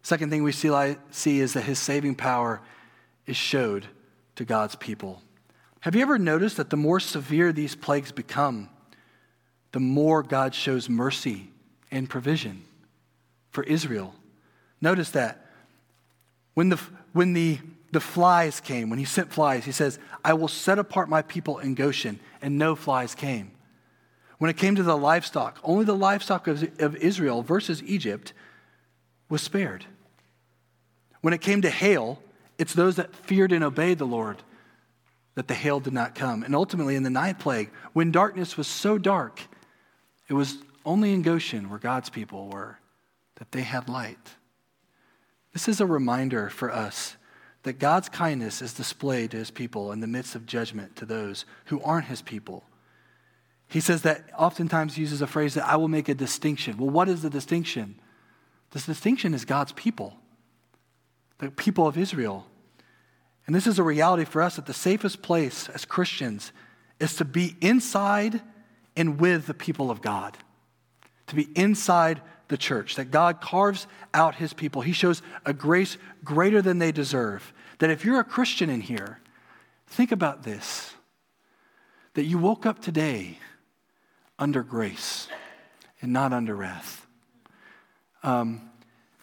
[0.02, 2.62] Second thing we see, see is that his saving power
[3.26, 3.86] is showed
[4.36, 5.22] to God's people.
[5.82, 8.70] Have you ever noticed that the more severe these plagues become,
[9.72, 11.52] the more God shows mercy
[11.92, 12.64] and provision
[13.52, 14.14] for Israel.
[14.82, 15.46] Notice that.
[16.54, 16.80] When the,
[17.14, 17.60] when the,
[17.92, 21.60] the flies came, when he sent flies, he says, I will set apart my people
[21.60, 23.52] in Goshen, and no flies came.
[24.40, 28.34] When it came to the livestock, only the livestock of, of Israel versus Egypt
[29.30, 29.86] was spared.
[31.22, 32.22] When it came to hail,
[32.58, 34.38] it's those that feared and obeyed the Lord
[35.36, 36.44] that the hail did not come.
[36.44, 39.42] And ultimately, in the ninth plague, when darkness was so dark,
[40.28, 42.80] it was only in Goshen, where God's people were,
[43.36, 44.36] that they had light.
[45.54, 47.17] This is a reminder for us
[47.68, 51.46] that God's kindness is displayed to his people in the midst of judgment to those
[51.66, 52.64] who aren't his people.
[53.70, 56.78] he says that oftentimes uses a phrase that I will make a distinction.
[56.78, 58.00] Well, what is the distinction?
[58.72, 60.16] This distinction is God's people,
[61.40, 62.46] the people of Israel.
[63.46, 66.52] And this is a reality for us that the safest place as Christians
[67.00, 68.42] is to be inside
[68.96, 70.38] and with the people of God,
[71.28, 74.82] to be inside the church, that God carves out his people.
[74.82, 77.54] He shows a grace greater than they deserve.
[77.80, 79.20] That if you're a Christian in here,
[79.88, 80.94] think about this
[82.14, 83.38] that you woke up today
[84.40, 85.28] under grace
[86.02, 87.06] and not under wrath.
[88.24, 88.72] Um,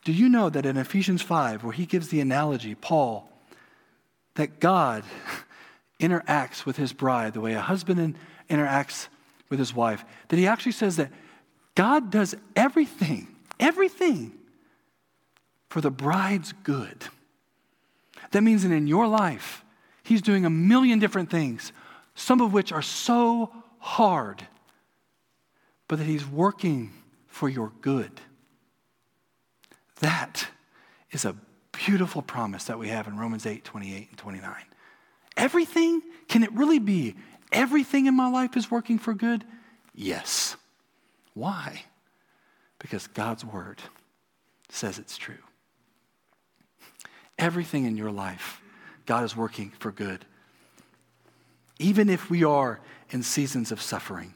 [0.04, 3.28] do you know that in Ephesians 5, where he gives the analogy, Paul,
[4.34, 5.02] that God
[6.00, 8.16] interacts with his bride the way a husband
[8.48, 9.08] interacts
[9.48, 11.10] with his wife, that he actually says that
[11.74, 14.32] God does everything, everything
[15.68, 17.04] for the bride's good.
[18.30, 19.64] That means that in your life,
[20.02, 21.72] he's doing a million different things,
[22.14, 24.46] some of which are so hard,
[25.88, 26.92] but that he's working
[27.26, 28.20] for your good.
[30.00, 30.48] That
[31.10, 31.37] is a
[31.72, 34.54] beautiful promise that we have in Romans 8 28 and 29.
[35.37, 37.16] Everything, can it really be
[37.50, 39.44] everything in my life is working for good?
[39.94, 40.56] Yes.
[41.35, 41.85] Why?
[42.79, 43.81] Because God's word
[44.68, 45.35] says it's true.
[47.38, 48.61] Everything in your life,
[49.07, 50.25] God is working for good.
[51.79, 54.35] Even if we are in seasons of suffering,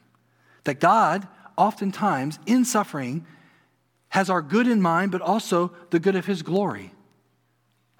[0.64, 3.24] that God, oftentimes in suffering,
[4.10, 6.92] has our good in mind, but also the good of his glory.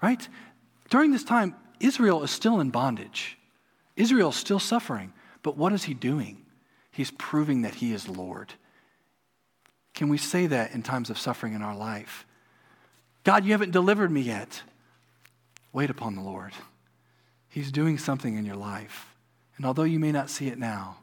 [0.01, 0.27] Right?
[0.89, 3.37] During this time, Israel is still in bondage.
[3.95, 5.13] Israel is still suffering.
[5.43, 6.45] But what is he doing?
[6.91, 8.53] He's proving that he is Lord.
[9.99, 12.25] Can we say that in times of suffering in our life?
[13.25, 14.61] God, you haven't delivered me yet.
[15.73, 16.53] Wait upon the Lord.
[17.49, 19.13] He's doing something in your life.
[19.57, 20.99] And although you may not see it now,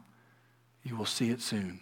[0.83, 1.81] you will see it soon.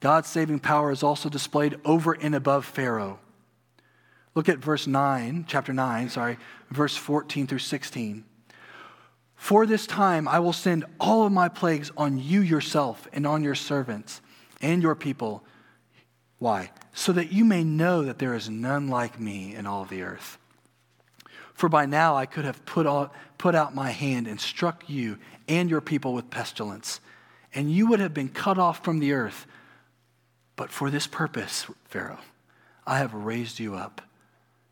[0.00, 3.18] God's saving power is also displayed over and above Pharaoh.
[4.34, 6.38] Look at verse 9, chapter 9, sorry,
[6.70, 8.24] verse 14 through 16.
[9.36, 13.44] For this time I will send all of my plagues on you yourself and on
[13.44, 14.22] your servants
[14.62, 15.44] and your people.
[16.38, 16.70] Why?
[16.92, 20.38] So that you may know that there is none like me in all the earth.
[21.54, 25.18] For by now I could have put, all, put out my hand and struck you
[25.48, 27.00] and your people with pestilence,
[27.54, 29.46] and you would have been cut off from the earth.
[30.56, 32.18] But for this purpose, Pharaoh,
[32.86, 34.00] I have raised you up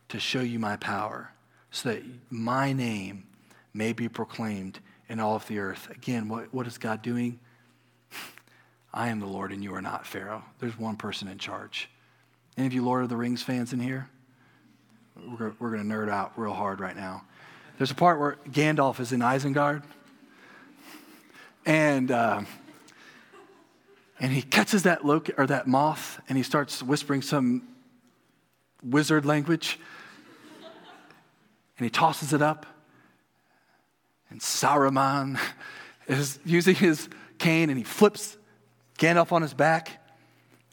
[0.08, 1.32] to show you my power,
[1.70, 3.24] so that my name
[3.72, 5.88] may be proclaimed in all of the earth.
[5.90, 7.38] Again, what, what is God doing?
[8.94, 10.44] I am the Lord and you are not Pharaoh.
[10.58, 11.88] There's one person in charge.
[12.58, 14.08] Any of you Lord of the Rings fans in here?
[15.16, 17.22] We're, we're going to nerd out real hard right now.
[17.78, 19.82] There's a part where Gandalf is in Isengard,
[21.64, 22.42] and uh,
[24.20, 27.62] and he catches that loc- or that moth, and he starts whispering some
[28.84, 29.80] wizard language,
[31.78, 32.66] and he tosses it up,
[34.30, 35.40] and Saruman
[36.06, 38.36] is using his cane, and he flips
[39.02, 40.00] Gandalf on his back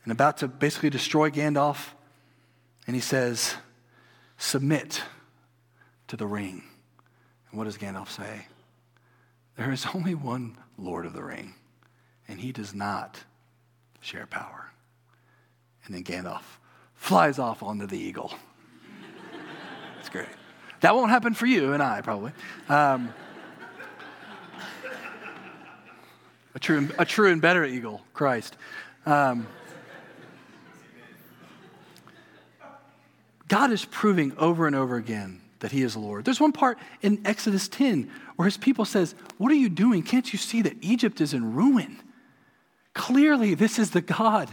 [0.03, 1.93] and about to basically destroy Gandalf.
[2.85, 3.55] And he says,
[4.37, 5.01] Submit
[6.07, 6.63] to the ring.
[7.49, 8.45] And what does Gandalf say?
[9.57, 11.55] There is only one Lord of the Ring,
[12.27, 13.19] and he does not
[13.99, 14.71] share power.
[15.85, 16.43] And then Gandalf
[16.93, 18.31] flies off onto the eagle.
[19.99, 20.29] It's great.
[20.79, 22.31] That won't happen for you and I, probably.
[22.69, 23.13] Um,
[26.55, 28.55] a true, a true and better eagle, Christ.
[29.05, 29.47] Um,
[33.47, 36.25] God is proving over and over again that he is Lord.
[36.25, 40.03] There's one part in Exodus 10 where his people says, "What are you doing?
[40.03, 41.99] Can't you see that Egypt is in ruin?"
[42.93, 44.49] Clearly, this is the God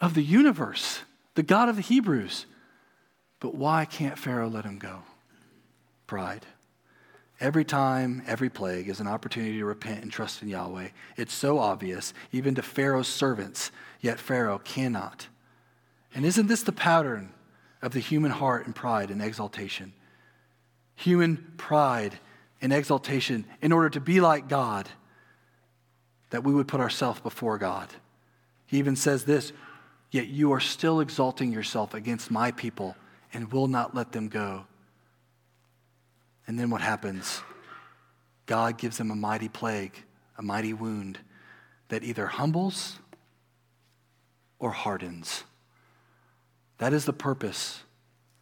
[0.00, 1.00] of the universe,
[1.34, 2.46] the God of the Hebrews.
[3.40, 5.02] But why can't Pharaoh let him go?
[6.06, 6.46] Pride.
[7.40, 10.88] Every time, every plague is an opportunity to repent and trust in Yahweh.
[11.16, 15.26] It's so obvious, even to Pharaoh's servants, yet Pharaoh cannot.
[16.14, 17.32] And isn't this the pattern
[17.80, 19.94] of the human heart and pride and exaltation?
[20.96, 22.18] Human pride
[22.60, 24.90] and exaltation in order to be like God,
[26.28, 27.88] that we would put ourselves before God.
[28.66, 29.54] He even says this
[30.10, 32.96] Yet you are still exalting yourself against my people
[33.32, 34.66] and will not let them go.
[36.50, 37.42] And then what happens?
[38.46, 39.94] God gives them a mighty plague,
[40.36, 41.20] a mighty wound
[41.90, 42.98] that either humbles
[44.58, 45.44] or hardens.
[46.78, 47.84] That is the purpose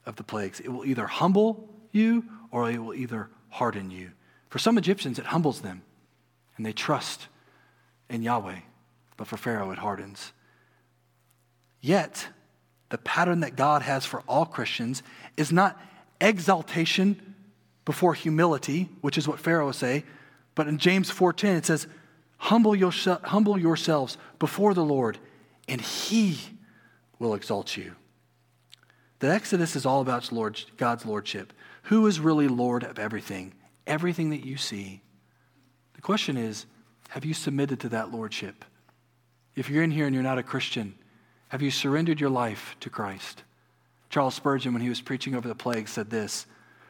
[0.06, 0.58] of the plagues.
[0.58, 4.12] It will either humble you or it will either harden you.
[4.48, 5.82] For some Egyptians, it humbles them
[6.56, 7.28] and they trust
[8.08, 8.60] in Yahweh,
[9.18, 10.32] but for Pharaoh it hardens.
[11.82, 12.28] Yet,
[12.88, 15.02] the pattern that God has for all Christians
[15.36, 15.78] is not
[16.22, 17.27] exaltation
[17.88, 20.04] before humility, which is what Pharaoh say,
[20.54, 21.86] but in James 4:10 it says,
[22.36, 25.16] humble, yourself, humble yourselves before the Lord,
[25.66, 26.38] and he
[27.18, 27.94] will exalt you.
[29.20, 30.30] The Exodus is all about
[30.76, 31.54] God's lordship.
[31.84, 33.54] Who is really Lord of everything?
[33.86, 35.00] Everything that you see.
[35.94, 36.66] The question is,
[37.08, 38.66] have you submitted to that lordship?
[39.56, 40.94] If you're in here and you're not a Christian,
[41.48, 43.44] have you surrendered your life to Christ?
[44.10, 46.46] Charles Spurgeon, when he was preaching over the plague, said this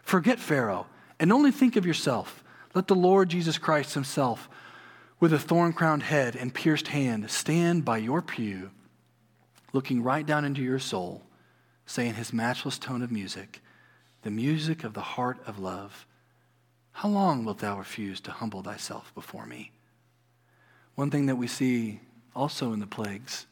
[0.09, 0.87] Forget Pharaoh
[1.21, 2.43] and only think of yourself.
[2.75, 4.49] Let the Lord Jesus Christ himself,
[5.21, 8.71] with a thorn crowned head and pierced hand, stand by your pew,
[9.75, 11.25] looking right down into your soul,
[11.85, 13.61] saying his matchless tone of music,
[14.23, 16.07] the music of the heart of love.
[16.93, 19.73] How long wilt thou refuse to humble thyself before me?
[20.95, 22.01] One thing that we see
[22.35, 23.45] also in the plagues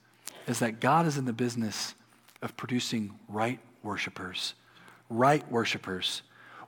[0.46, 1.94] is that God is in the business
[2.40, 4.54] of producing right worshipers.
[5.10, 6.22] Right worshipers.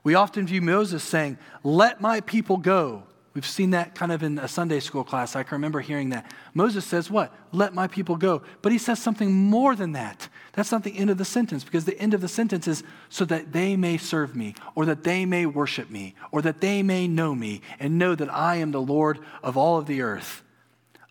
[0.09, 3.03] We often view Moses saying, Let my people go.
[3.35, 5.35] We've seen that kind of in a Sunday school class.
[5.35, 6.31] I can remember hearing that.
[6.55, 7.31] Moses says, What?
[7.51, 8.41] Let my people go.
[8.63, 10.27] But he says something more than that.
[10.53, 13.23] That's not the end of the sentence, because the end of the sentence is so
[13.25, 17.07] that they may serve me, or that they may worship me, or that they may
[17.07, 20.41] know me, and know that I am the Lord of all of the earth.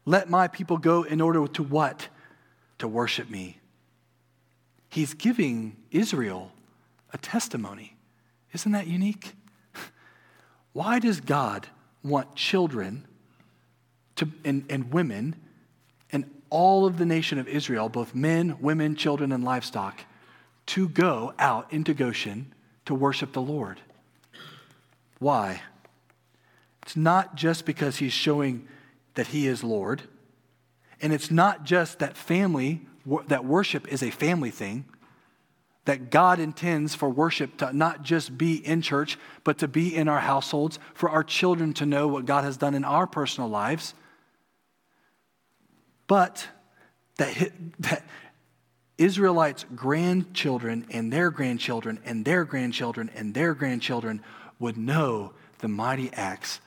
[0.06, 2.08] Let my people go in order to what?
[2.78, 3.58] to worship me.
[4.88, 6.52] He's giving Israel
[7.12, 7.97] a testimony.
[8.52, 9.32] Isn't that unique?
[10.72, 11.66] Why does God
[12.02, 13.06] want children
[14.16, 15.36] to, and, and women
[16.10, 20.00] and all of the nation of Israel, both men, women, children, and livestock,
[20.66, 22.52] to go out into Goshen
[22.86, 23.80] to worship the Lord?
[25.18, 25.62] Why?
[26.82, 28.66] It's not just because he's showing
[29.14, 30.02] that he is Lord.
[31.02, 32.86] And it's not just that family,
[33.26, 34.84] that worship is a family thing,
[35.88, 40.06] that God intends for worship to not just be in church, but to be in
[40.06, 43.94] our households, for our children to know what God has done in our personal lives.
[46.06, 46.46] But
[47.16, 48.04] that, that
[48.98, 54.22] Israelites' grandchildren and their grandchildren and their grandchildren and their grandchildren
[54.58, 56.60] would know the mighty acts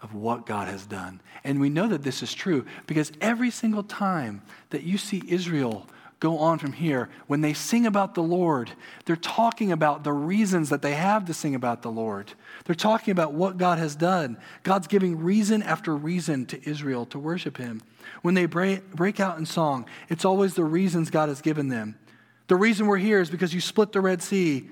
[0.00, 1.20] of what God has done.
[1.44, 5.86] And we know that this is true because every single time that you see Israel
[6.22, 8.70] go on from here, when they sing about the Lord,
[9.06, 12.32] they're talking about the reasons that they have to sing about the Lord.
[12.64, 14.38] They're talking about what God has done.
[14.62, 17.82] God's giving reason after reason to Israel to worship Him.
[18.22, 21.98] When they break, out in song, it's always the reasons God has given them.
[22.46, 24.70] The reason we're here is because you split the Red Sea.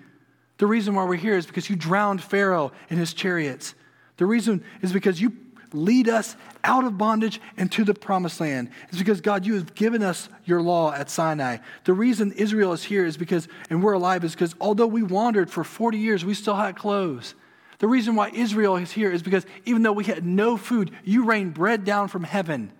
[0.59, 3.74] The reason why we're here is because you drowned Pharaoh and his chariots.
[4.18, 5.32] The reason is because you
[5.73, 8.71] lead us out of bondage and to the promised land.
[8.89, 11.59] It's because, God, you have given us your law at Sinai.
[11.85, 15.51] The reason Israel is here is because, and we're alive, is because although we wandered
[15.51, 17.35] for 40 years, we still had clothes.
[17.79, 21.25] The reason why Israel is here is because even though we had no food, you
[21.25, 22.73] rained bread down from heaven.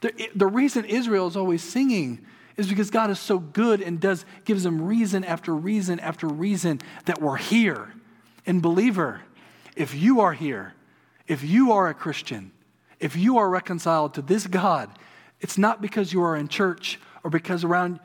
[0.00, 2.24] The, the reason Israel is always singing
[2.56, 6.80] is because God is so good and does gives them reason after reason after reason
[7.04, 7.92] that we're here.
[8.46, 9.20] And believer,
[9.74, 10.72] if you are here,
[11.26, 12.52] if you are a Christian,
[13.00, 14.90] if you are reconciled to this God,
[15.40, 18.00] it's not because you are in church or because around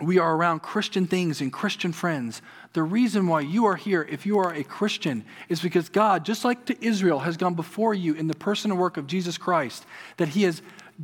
[0.00, 2.42] we are around Christian things and Christian friends.
[2.74, 6.44] The reason why you are here, if you are a Christian, is because God, just
[6.44, 9.86] like to Israel, has gone before you in the person and work of Jesus Christ,
[10.18, 10.60] that He has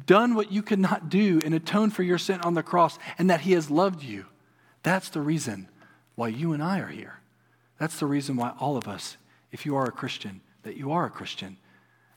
[0.07, 3.31] done what you could not do and atoned for your sin on the cross, and
[3.31, 4.27] that He has loved you.
[4.83, 5.69] That's the reason
[6.15, 7.21] why you and I are here.
[7.79, 9.17] That's the reason why all of us,
[9.51, 11.57] if you are a Christian, that you are a Christian.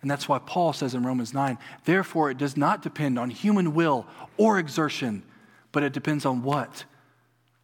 [0.01, 3.73] And that's why Paul says in Romans 9, therefore it does not depend on human
[3.73, 4.05] will
[4.37, 5.23] or exertion,
[5.71, 6.85] but it depends on what?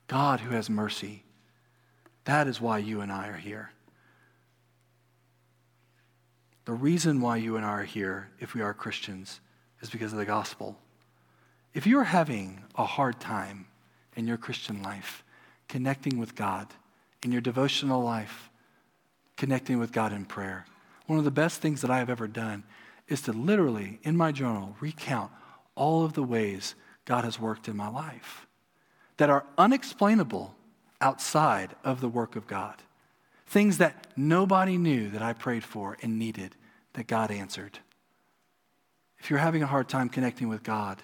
[0.08, 1.24] God who has mercy.
[2.26, 3.72] That is why you and I are here.
[6.66, 9.40] The reason why you and I are here, if we are Christians,
[9.82, 10.78] is because of the gospel.
[11.74, 13.68] If you're having a hard time
[14.16, 15.24] in your Christian life,
[15.68, 16.68] connecting with God,
[17.24, 18.51] in your devotional life,
[19.38, 20.66] connecting with God in prayer,
[21.08, 22.64] one of the best things that I have ever done
[23.08, 25.32] is to literally, in my journal, recount
[25.76, 26.76] all of the ways
[27.06, 28.48] God has worked in my life
[29.18, 30.56] that are unexplainable
[31.02, 32.76] outside of the work of God.
[33.48, 36.56] Things that nobody knew that I prayed for and needed
[36.94, 37.80] that God answered.
[39.20, 41.02] If you're having a hard time connecting with God,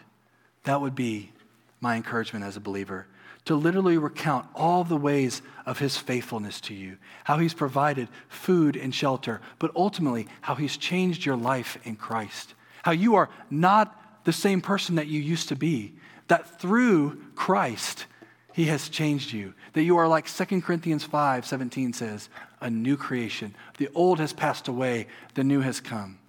[0.64, 1.32] that would be
[1.80, 3.08] my encouragement as a believer
[3.48, 8.76] to literally recount all the ways of his faithfulness to you, how he's provided food
[8.76, 12.54] and shelter, but ultimately how he's changed your life in Christ.
[12.84, 15.94] how you are not the same person that you used to be,
[16.28, 18.06] that through Christ,
[18.54, 19.54] he has changed you.
[19.74, 23.56] That you are like 2 Corinthians 5 17 says, a new creation.
[23.78, 26.20] The old has passed away, the new has come.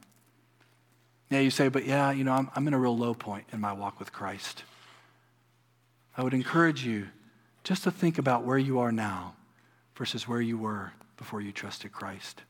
[1.31, 3.61] Now you say, but yeah, you know, I'm, I'm in a real low point in
[3.61, 4.63] my walk with Christ.
[6.19, 7.07] I would encourage you
[7.63, 9.37] just to think about where you are now
[9.95, 12.43] versus where you were before you trusted Christ.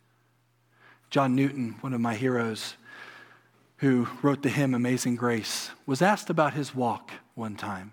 [1.11, 2.77] John Newton, one of my heroes,
[3.77, 7.93] who wrote the hymn Amazing Grace, was asked about his walk one time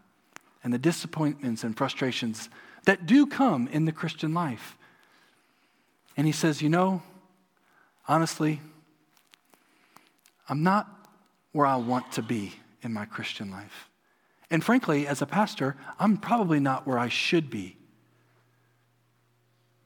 [0.63, 2.47] and the disappointments and frustrations
[2.86, 4.78] that do come in the Christian life.
[6.15, 7.03] And he says, You know,
[8.07, 8.61] honestly,
[10.47, 10.88] I'm not
[11.51, 13.89] where I want to be in my Christian life.
[14.49, 17.77] And frankly, as a pastor, I'm probably not where I should be.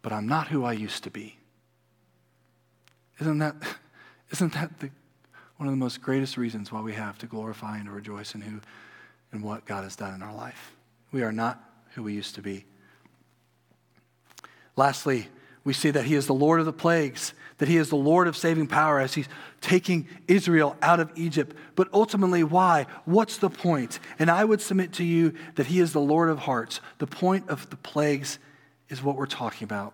[0.02, 1.38] But I'm not who I used to be.
[3.20, 3.56] Isn't that,
[4.32, 4.90] isn't that the,
[5.58, 8.42] one of the most greatest reasons why we have to glorify and to rejoice in
[8.42, 8.62] who
[9.32, 10.74] and what God has done in our life?
[11.12, 11.62] We are not
[11.96, 12.66] who we used to be.
[14.76, 15.28] Lastly,
[15.70, 18.28] we see that He is the Lord of the plagues, that He is the Lord
[18.28, 19.30] of saving power as He's
[19.62, 21.56] taking Israel out of Egypt.
[21.76, 22.88] But ultimately, why?
[23.06, 24.00] What's the point?
[24.18, 26.82] And I would submit to you that He is the Lord of hearts.
[26.98, 28.40] The point of the plagues
[28.90, 29.94] is what we're talking about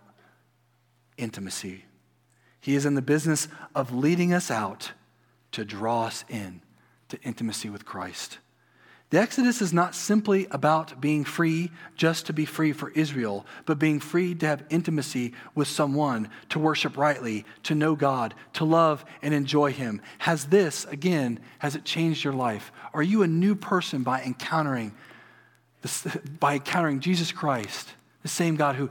[1.18, 1.84] intimacy.
[2.62, 4.94] He is in the business of leading us out
[5.52, 6.62] to draw us in
[7.10, 8.38] to intimacy with Christ.
[9.12, 13.78] The Exodus is not simply about being free just to be free for Israel, but
[13.78, 19.06] being free to have intimacy with someone, to worship rightly, to know God, to love
[19.22, 20.02] and enjoy Him.
[20.18, 22.72] Has this, again, has it changed your life?
[22.94, 24.92] Are you a new person by encountering,
[25.84, 26.06] this,
[26.40, 27.94] by encountering Jesus Christ,
[28.24, 28.90] the same God who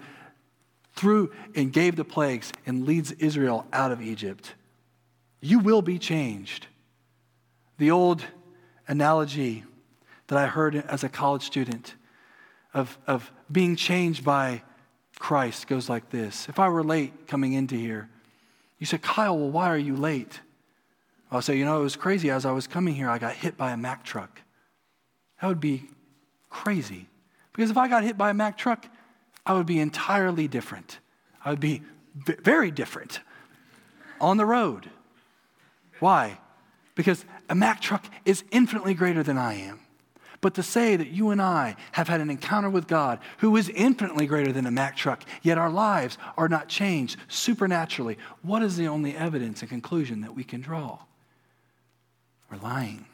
[0.95, 4.55] threw and gave the plagues and leads Israel out of Egypt?
[5.41, 6.69] You will be changed.
[7.79, 8.25] The old
[8.87, 9.65] analogy
[10.29, 11.95] that I heard as a college student
[12.73, 14.63] of, of being changed by
[15.19, 16.49] Christ goes like this.
[16.49, 18.09] If I were late coming into here,
[18.79, 20.41] you said, Kyle, well, why are you late?
[21.31, 22.31] I'll say, you know, it was crazy.
[22.31, 24.41] As I was coming here, I got hit by a Mack truck.
[25.41, 25.89] That would be
[26.51, 27.09] crazy.
[27.53, 28.87] Because if I got hit by a Mack truck,
[29.47, 30.99] I would be entirely different.
[31.45, 31.83] I would be
[32.15, 33.21] very different
[34.21, 34.91] on the road.
[36.01, 36.39] Why?
[36.95, 39.81] Because a Mack truck is infinitely greater than I am.
[40.45, 43.71] But to say that you and I have had an encounter with God who is
[43.71, 48.77] infinitely greater than a Mack truck, yet our lives are not changed supernaturally, what is
[48.77, 50.99] the only evidence and conclusion that we can draw?
[52.51, 53.07] We're lying.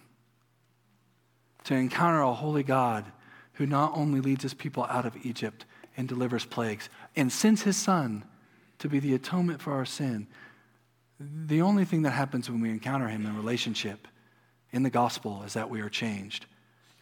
[1.66, 3.05] To encounter a holy God
[3.53, 5.66] who not only leads his people out of Egypt
[5.97, 8.24] and delivers plagues and sends his son
[8.81, 10.26] to be the atonement for our sin,
[11.20, 14.09] the only thing that happens when we encounter him in relationship
[14.72, 16.47] in the gospel is that we are changed.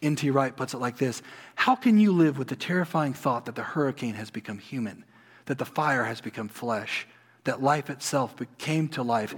[0.01, 0.29] N.T.
[0.29, 1.21] Wright puts it like this
[1.55, 5.03] How can you live with the terrifying thought that the hurricane has become human,
[5.45, 7.07] that the fire has become flesh,
[7.43, 9.35] that life itself came to life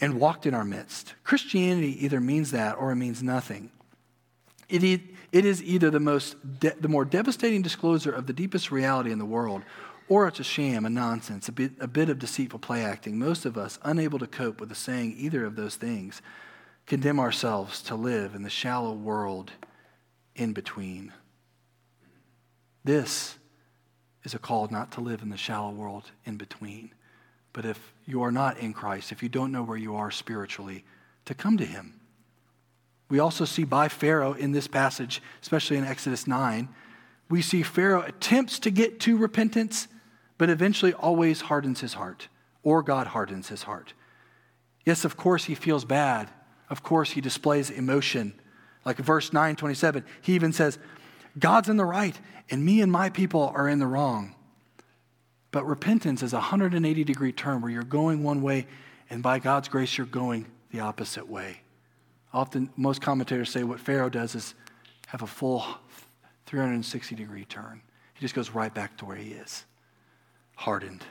[0.00, 1.14] and walked in our midst?
[1.24, 3.70] Christianity either means that or it means nothing.
[4.68, 9.12] It, it is either the, most de- the more devastating disclosure of the deepest reality
[9.12, 9.62] in the world,
[10.08, 13.18] or it's a sham, a nonsense, a bit, a bit of deceitful play acting.
[13.18, 16.22] Most of us, unable to cope with the saying either of those things,
[16.86, 19.52] condemn ourselves to live in the shallow world
[20.36, 21.12] in between.
[22.84, 23.36] This
[24.22, 26.92] is a call not to live in the shallow world in between.
[27.52, 30.84] But if you are not in Christ, if you don't know where you are spiritually,
[31.24, 32.00] to come to Him.
[33.08, 36.68] We also see by Pharaoh in this passage, especially in Exodus 9,
[37.28, 39.88] we see Pharaoh attempts to get to repentance,
[40.38, 42.28] but eventually always hardens his heart,
[42.62, 43.94] or God hardens his heart.
[44.84, 46.30] Yes, of course, he feels bad.
[46.68, 48.34] Of course, he displays emotion.
[48.86, 50.78] Like verse 9, 27, he even says,
[51.38, 52.18] God's in the right,
[52.48, 54.34] and me and my people are in the wrong.
[55.50, 58.68] But repentance is a 180 degree turn where you're going one way,
[59.10, 61.60] and by God's grace, you're going the opposite way.
[62.32, 64.54] Often, most commentators say what Pharaoh does is
[65.08, 65.64] have a full
[66.46, 67.82] 360 degree turn.
[68.14, 69.64] He just goes right back to where he is,
[70.54, 71.04] hardened.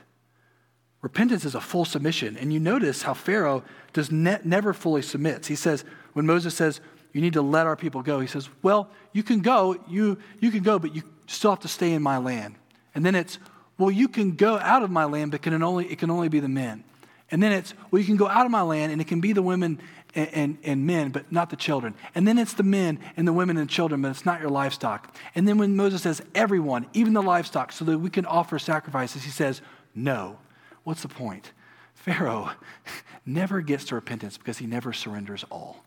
[1.02, 2.36] Repentance is a full submission.
[2.36, 3.62] And you notice how Pharaoh
[3.92, 5.46] does ne- never fully submits.
[5.46, 6.80] He says, when Moses says,
[7.12, 8.20] you need to let our people go.
[8.20, 11.68] He says, Well, you can go, you, you can go, but you still have to
[11.68, 12.56] stay in my land.
[12.94, 13.38] And then it's,
[13.78, 16.40] Well, you can go out of my land, but can only, it can only be
[16.40, 16.84] the men.
[17.30, 19.32] And then it's, Well, you can go out of my land, and it can be
[19.32, 19.80] the women
[20.14, 21.94] and, and, and men, but not the children.
[22.14, 25.14] And then it's the men and the women and children, but it's not your livestock.
[25.34, 29.22] And then when Moses says, Everyone, even the livestock, so that we can offer sacrifices,
[29.22, 29.60] he says,
[29.94, 30.38] No.
[30.84, 31.52] What's the point?
[31.94, 32.52] Pharaoh
[33.26, 35.85] never gets to repentance because he never surrenders all.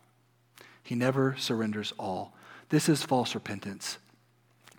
[0.90, 2.34] He never surrenders all.
[2.68, 3.98] This is false repentance.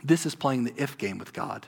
[0.03, 1.67] This is playing the if game with God.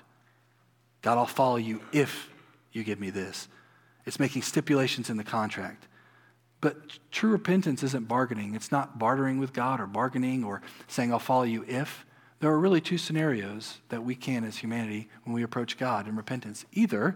[1.01, 2.29] God, I'll follow you if
[2.73, 3.47] you give me this.
[4.05, 5.87] It's making stipulations in the contract.
[6.59, 6.75] But
[7.09, 8.53] true repentance isn't bargaining.
[8.53, 12.05] It's not bartering with God or bargaining or saying, I'll follow you if.
[12.41, 16.17] There are really two scenarios that we can as humanity when we approach God in
[16.17, 16.65] repentance.
[16.73, 17.15] Either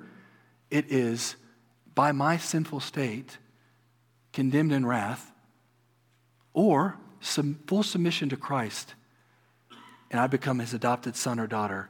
[0.71, 1.35] it is
[1.93, 3.37] by my sinful state,
[4.31, 5.33] condemned in wrath,
[6.53, 8.93] or full submission to Christ,
[10.11, 11.89] and I become his adopted son or daughter,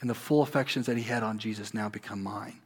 [0.00, 2.60] and the full affections that he had on Jesus now become mine.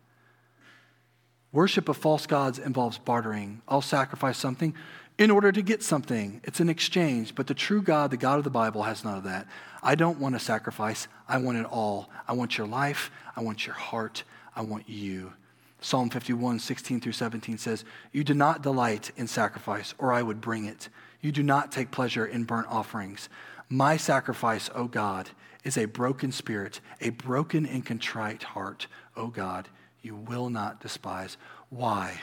[1.53, 3.63] Worship of false gods involves bartering.
[3.67, 4.75] I'll sacrifice something
[5.19, 6.41] in order to get something.
[6.45, 7.35] It's an exchange.
[7.35, 9.47] But the true God, the God of the Bible, has none of that.
[9.83, 11.09] I don't want a sacrifice.
[11.29, 12.11] I want it all.
[12.29, 13.11] I want your life.
[13.35, 14.25] I want your heart.
[14.55, 15.33] I want you.
[15.81, 20.41] Psalm 51, 16 through 17 says, You do not delight in sacrifice, or I would
[20.41, 20.89] bring it.
[21.21, 23.29] You do not take pleasure in burnt offerings.
[23.69, 25.31] My sacrifice, O God,
[25.65, 28.87] is a broken spirit, a broken and contrite heart,
[29.17, 29.69] O God,
[30.03, 31.37] you will not despise.
[31.71, 32.21] Why?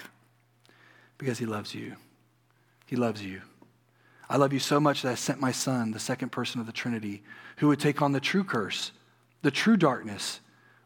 [1.18, 1.98] Because he loves you.
[2.86, 3.41] He loves you.
[4.30, 6.72] I love you so much that I sent my son, the second person of the
[6.72, 7.24] Trinity,
[7.58, 8.91] who would take on the true curse,
[9.41, 10.39] the true darkness,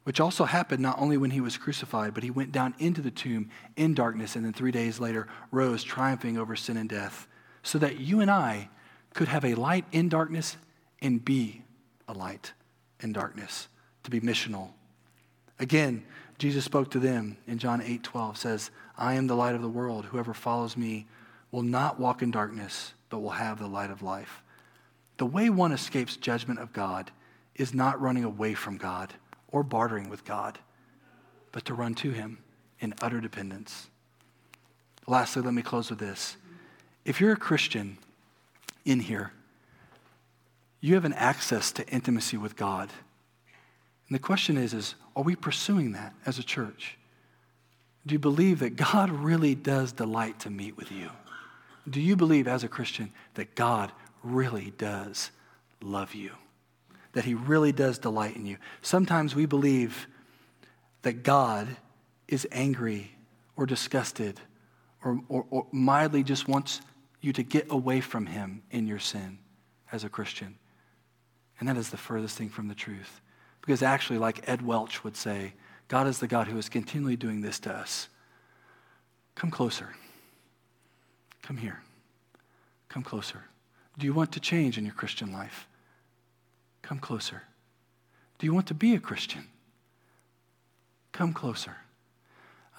[0.03, 3.11] which also happened not only when he was crucified, but he went down into the
[3.11, 7.27] tomb in darkness and then three days later rose triumphing over sin and death,
[7.63, 8.69] so that you and I
[9.13, 10.57] could have a light in darkness
[11.01, 11.63] and be
[12.07, 12.53] a light
[13.01, 13.67] in darkness,
[14.03, 14.69] to be missional.
[15.59, 16.03] Again,
[16.37, 19.69] Jesus spoke to them in John 8 12, says, I am the light of the
[19.69, 20.05] world.
[20.05, 21.07] Whoever follows me
[21.51, 24.43] will not walk in darkness, but will have the light of life.
[25.17, 27.11] The way one escapes judgment of God
[27.55, 29.13] is not running away from God
[29.47, 30.59] or bartering with God,
[31.51, 32.37] but to run to Him
[32.79, 33.89] in utter dependence.
[35.07, 36.37] Lastly, let me close with this.
[37.07, 37.97] If you're a Christian
[38.83, 39.31] in here,
[40.81, 42.89] you have an access to intimacy with God.
[44.09, 46.97] And the question is, is are we pursuing that as a church?
[48.05, 51.09] Do you believe that God really does delight to meet with you?
[51.89, 55.31] Do you believe as a Christian that God really does
[55.81, 56.31] love you?
[57.13, 58.57] That he really does delight in you?
[58.81, 60.07] Sometimes we believe
[61.03, 61.69] that God
[62.27, 63.11] is angry
[63.55, 64.41] or disgusted
[65.05, 66.81] or, or, or mildly just wants
[67.21, 69.39] you to get away from him in your sin
[69.91, 70.57] as a Christian.
[71.59, 73.21] And that is the furthest thing from the truth.
[73.61, 75.53] Because actually, like Ed Welch would say,
[75.87, 78.07] God is the God who is continually doing this to us.
[79.35, 79.95] Come closer.
[81.41, 81.81] Come here.
[82.89, 83.43] Come closer.
[83.97, 85.67] Do you want to change in your Christian life?
[86.81, 87.43] Come closer.
[88.37, 89.47] Do you want to be a Christian?
[91.11, 91.77] Come closer.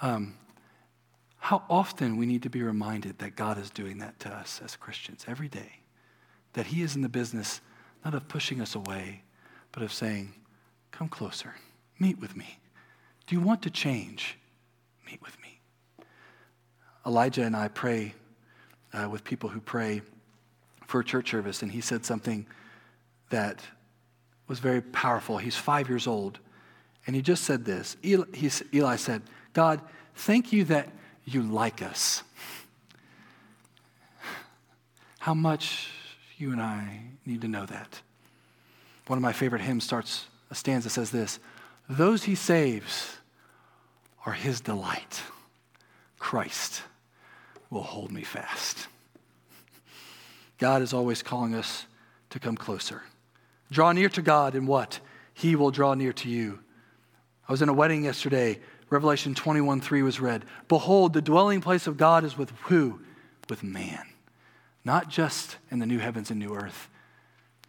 [0.00, 0.34] Um,
[1.48, 4.76] how often we need to be reminded that God is doing that to us as
[4.76, 5.80] Christians every day,
[6.52, 7.62] that He is in the business
[8.04, 9.22] not of pushing us away,
[9.72, 10.34] but of saying,
[10.90, 11.54] Come closer,
[11.98, 12.58] meet with me.
[13.26, 14.36] Do you want to change?
[15.06, 15.58] Meet with me.
[17.06, 18.14] Elijah and I pray
[18.92, 20.02] uh, with people who pray
[20.86, 22.46] for a church service, and he said something
[23.30, 23.62] that
[24.48, 25.38] was very powerful.
[25.38, 26.40] He's five years old,
[27.06, 27.96] and he just said this.
[28.04, 28.26] Eli,
[28.74, 29.22] Eli said,
[29.54, 29.80] God,
[30.14, 30.90] thank you that
[31.34, 32.22] you like us.
[35.18, 35.88] How much
[36.38, 38.00] you and I need to know that.
[39.08, 41.38] One of my favorite hymns starts a stanza says this
[41.88, 43.16] Those he saves
[44.24, 45.22] are his delight.
[46.18, 46.82] Christ
[47.70, 48.88] will hold me fast.
[50.58, 51.86] God is always calling us
[52.30, 53.02] to come closer.
[53.70, 55.00] Draw near to God, and what?
[55.34, 56.60] He will draw near to you.
[57.48, 58.58] I was in a wedding yesterday.
[58.90, 60.44] Revelation 21 3 was read.
[60.68, 63.00] Behold, the dwelling place of God is with who?
[63.48, 64.06] With man
[64.88, 66.88] not just in the new heavens and new earth,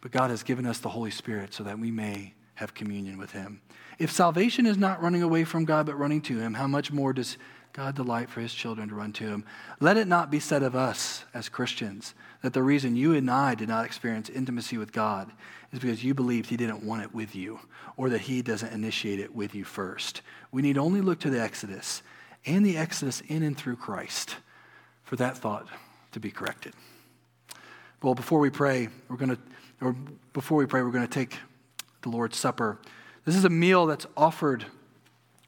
[0.00, 3.32] but God has given us the Holy Spirit so that we may have communion with
[3.32, 3.60] Him.
[3.98, 7.12] If salvation is not running away from God but running to Him, how much more
[7.12, 7.36] does
[7.72, 9.44] God delight for His children to run to Him?
[9.78, 13.54] Let it not be said of us as Christians that the reason you and I
[13.54, 15.30] did not experience intimacy with God
[15.72, 17.60] is because you believed He didn't want it with you
[17.96, 20.22] or that He doesn't initiate it with you first.
[20.50, 22.02] We need only look to the Exodus
[22.46, 24.36] and the Exodus in and through Christ
[25.02, 25.68] for that thought
[26.12, 26.74] to be corrected.
[28.02, 29.38] Well, before we pray, we're going to,
[29.80, 29.94] or
[30.32, 31.36] before we pray, we're going to take
[32.02, 32.78] the Lord's Supper.
[33.24, 34.64] This is a meal that's offered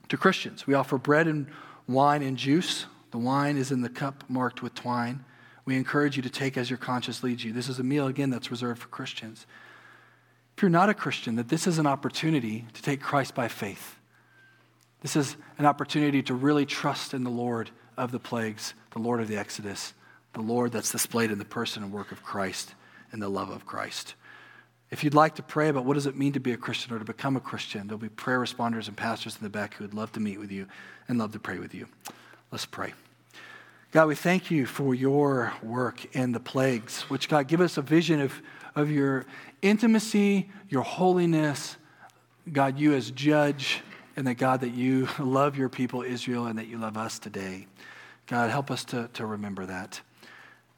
[0.09, 0.67] to Christians.
[0.67, 1.47] We offer bread and
[1.87, 2.85] wine and juice.
[3.11, 5.23] The wine is in the cup marked with twine.
[5.65, 7.53] We encourage you to take as your conscience leads you.
[7.53, 9.45] This is a meal, again, that's reserved for Christians.
[10.57, 13.97] If you're not a Christian, that this is an opportunity to take Christ by faith.
[15.01, 19.21] This is an opportunity to really trust in the Lord of the plagues, the Lord
[19.21, 19.93] of the Exodus
[20.33, 22.73] the Lord that's displayed in the person and work of Christ
[23.11, 24.15] in the love of Christ.
[24.93, 26.99] If you'd like to pray about what does it mean to be a Christian or
[26.99, 29.95] to become a Christian, there'll be prayer responders and pastors in the back who would
[29.95, 30.67] love to meet with you
[31.07, 31.87] and love to pray with you.
[32.51, 32.93] Let's pray.
[33.91, 37.81] God, we thank you for your work in the plagues, which, God, give us a
[37.81, 38.39] vision of,
[38.75, 39.25] of your
[39.63, 41.75] intimacy, your holiness,
[42.51, 43.81] God, you as judge,
[44.15, 47.65] and that, God, that you love your people, Israel, and that you love us today.
[48.27, 50.01] God, help us to, to remember that.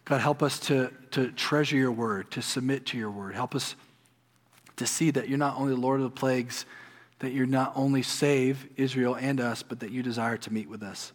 [0.05, 3.35] God, help us to, to treasure your word, to submit to your word.
[3.35, 3.75] Help us
[4.77, 6.65] to see that you're not only the Lord of the plagues,
[7.19, 10.83] that you're not only save Israel and us, but that you desire to meet with
[10.83, 11.13] us.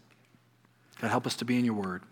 [1.01, 2.03] God, help us to be in your word.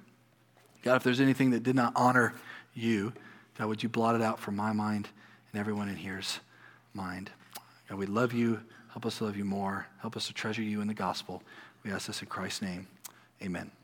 [0.82, 2.34] God, if there's anything that did not honor
[2.74, 3.12] you,
[3.58, 5.08] God, would you blot it out from my mind
[5.52, 6.40] and everyone in here's
[6.94, 7.30] mind?
[7.88, 8.60] God, we love you.
[8.90, 9.86] Help us to love you more.
[10.00, 11.42] Help us to treasure you in the gospel.
[11.84, 12.86] We ask this in Christ's name.
[13.42, 13.77] Amen.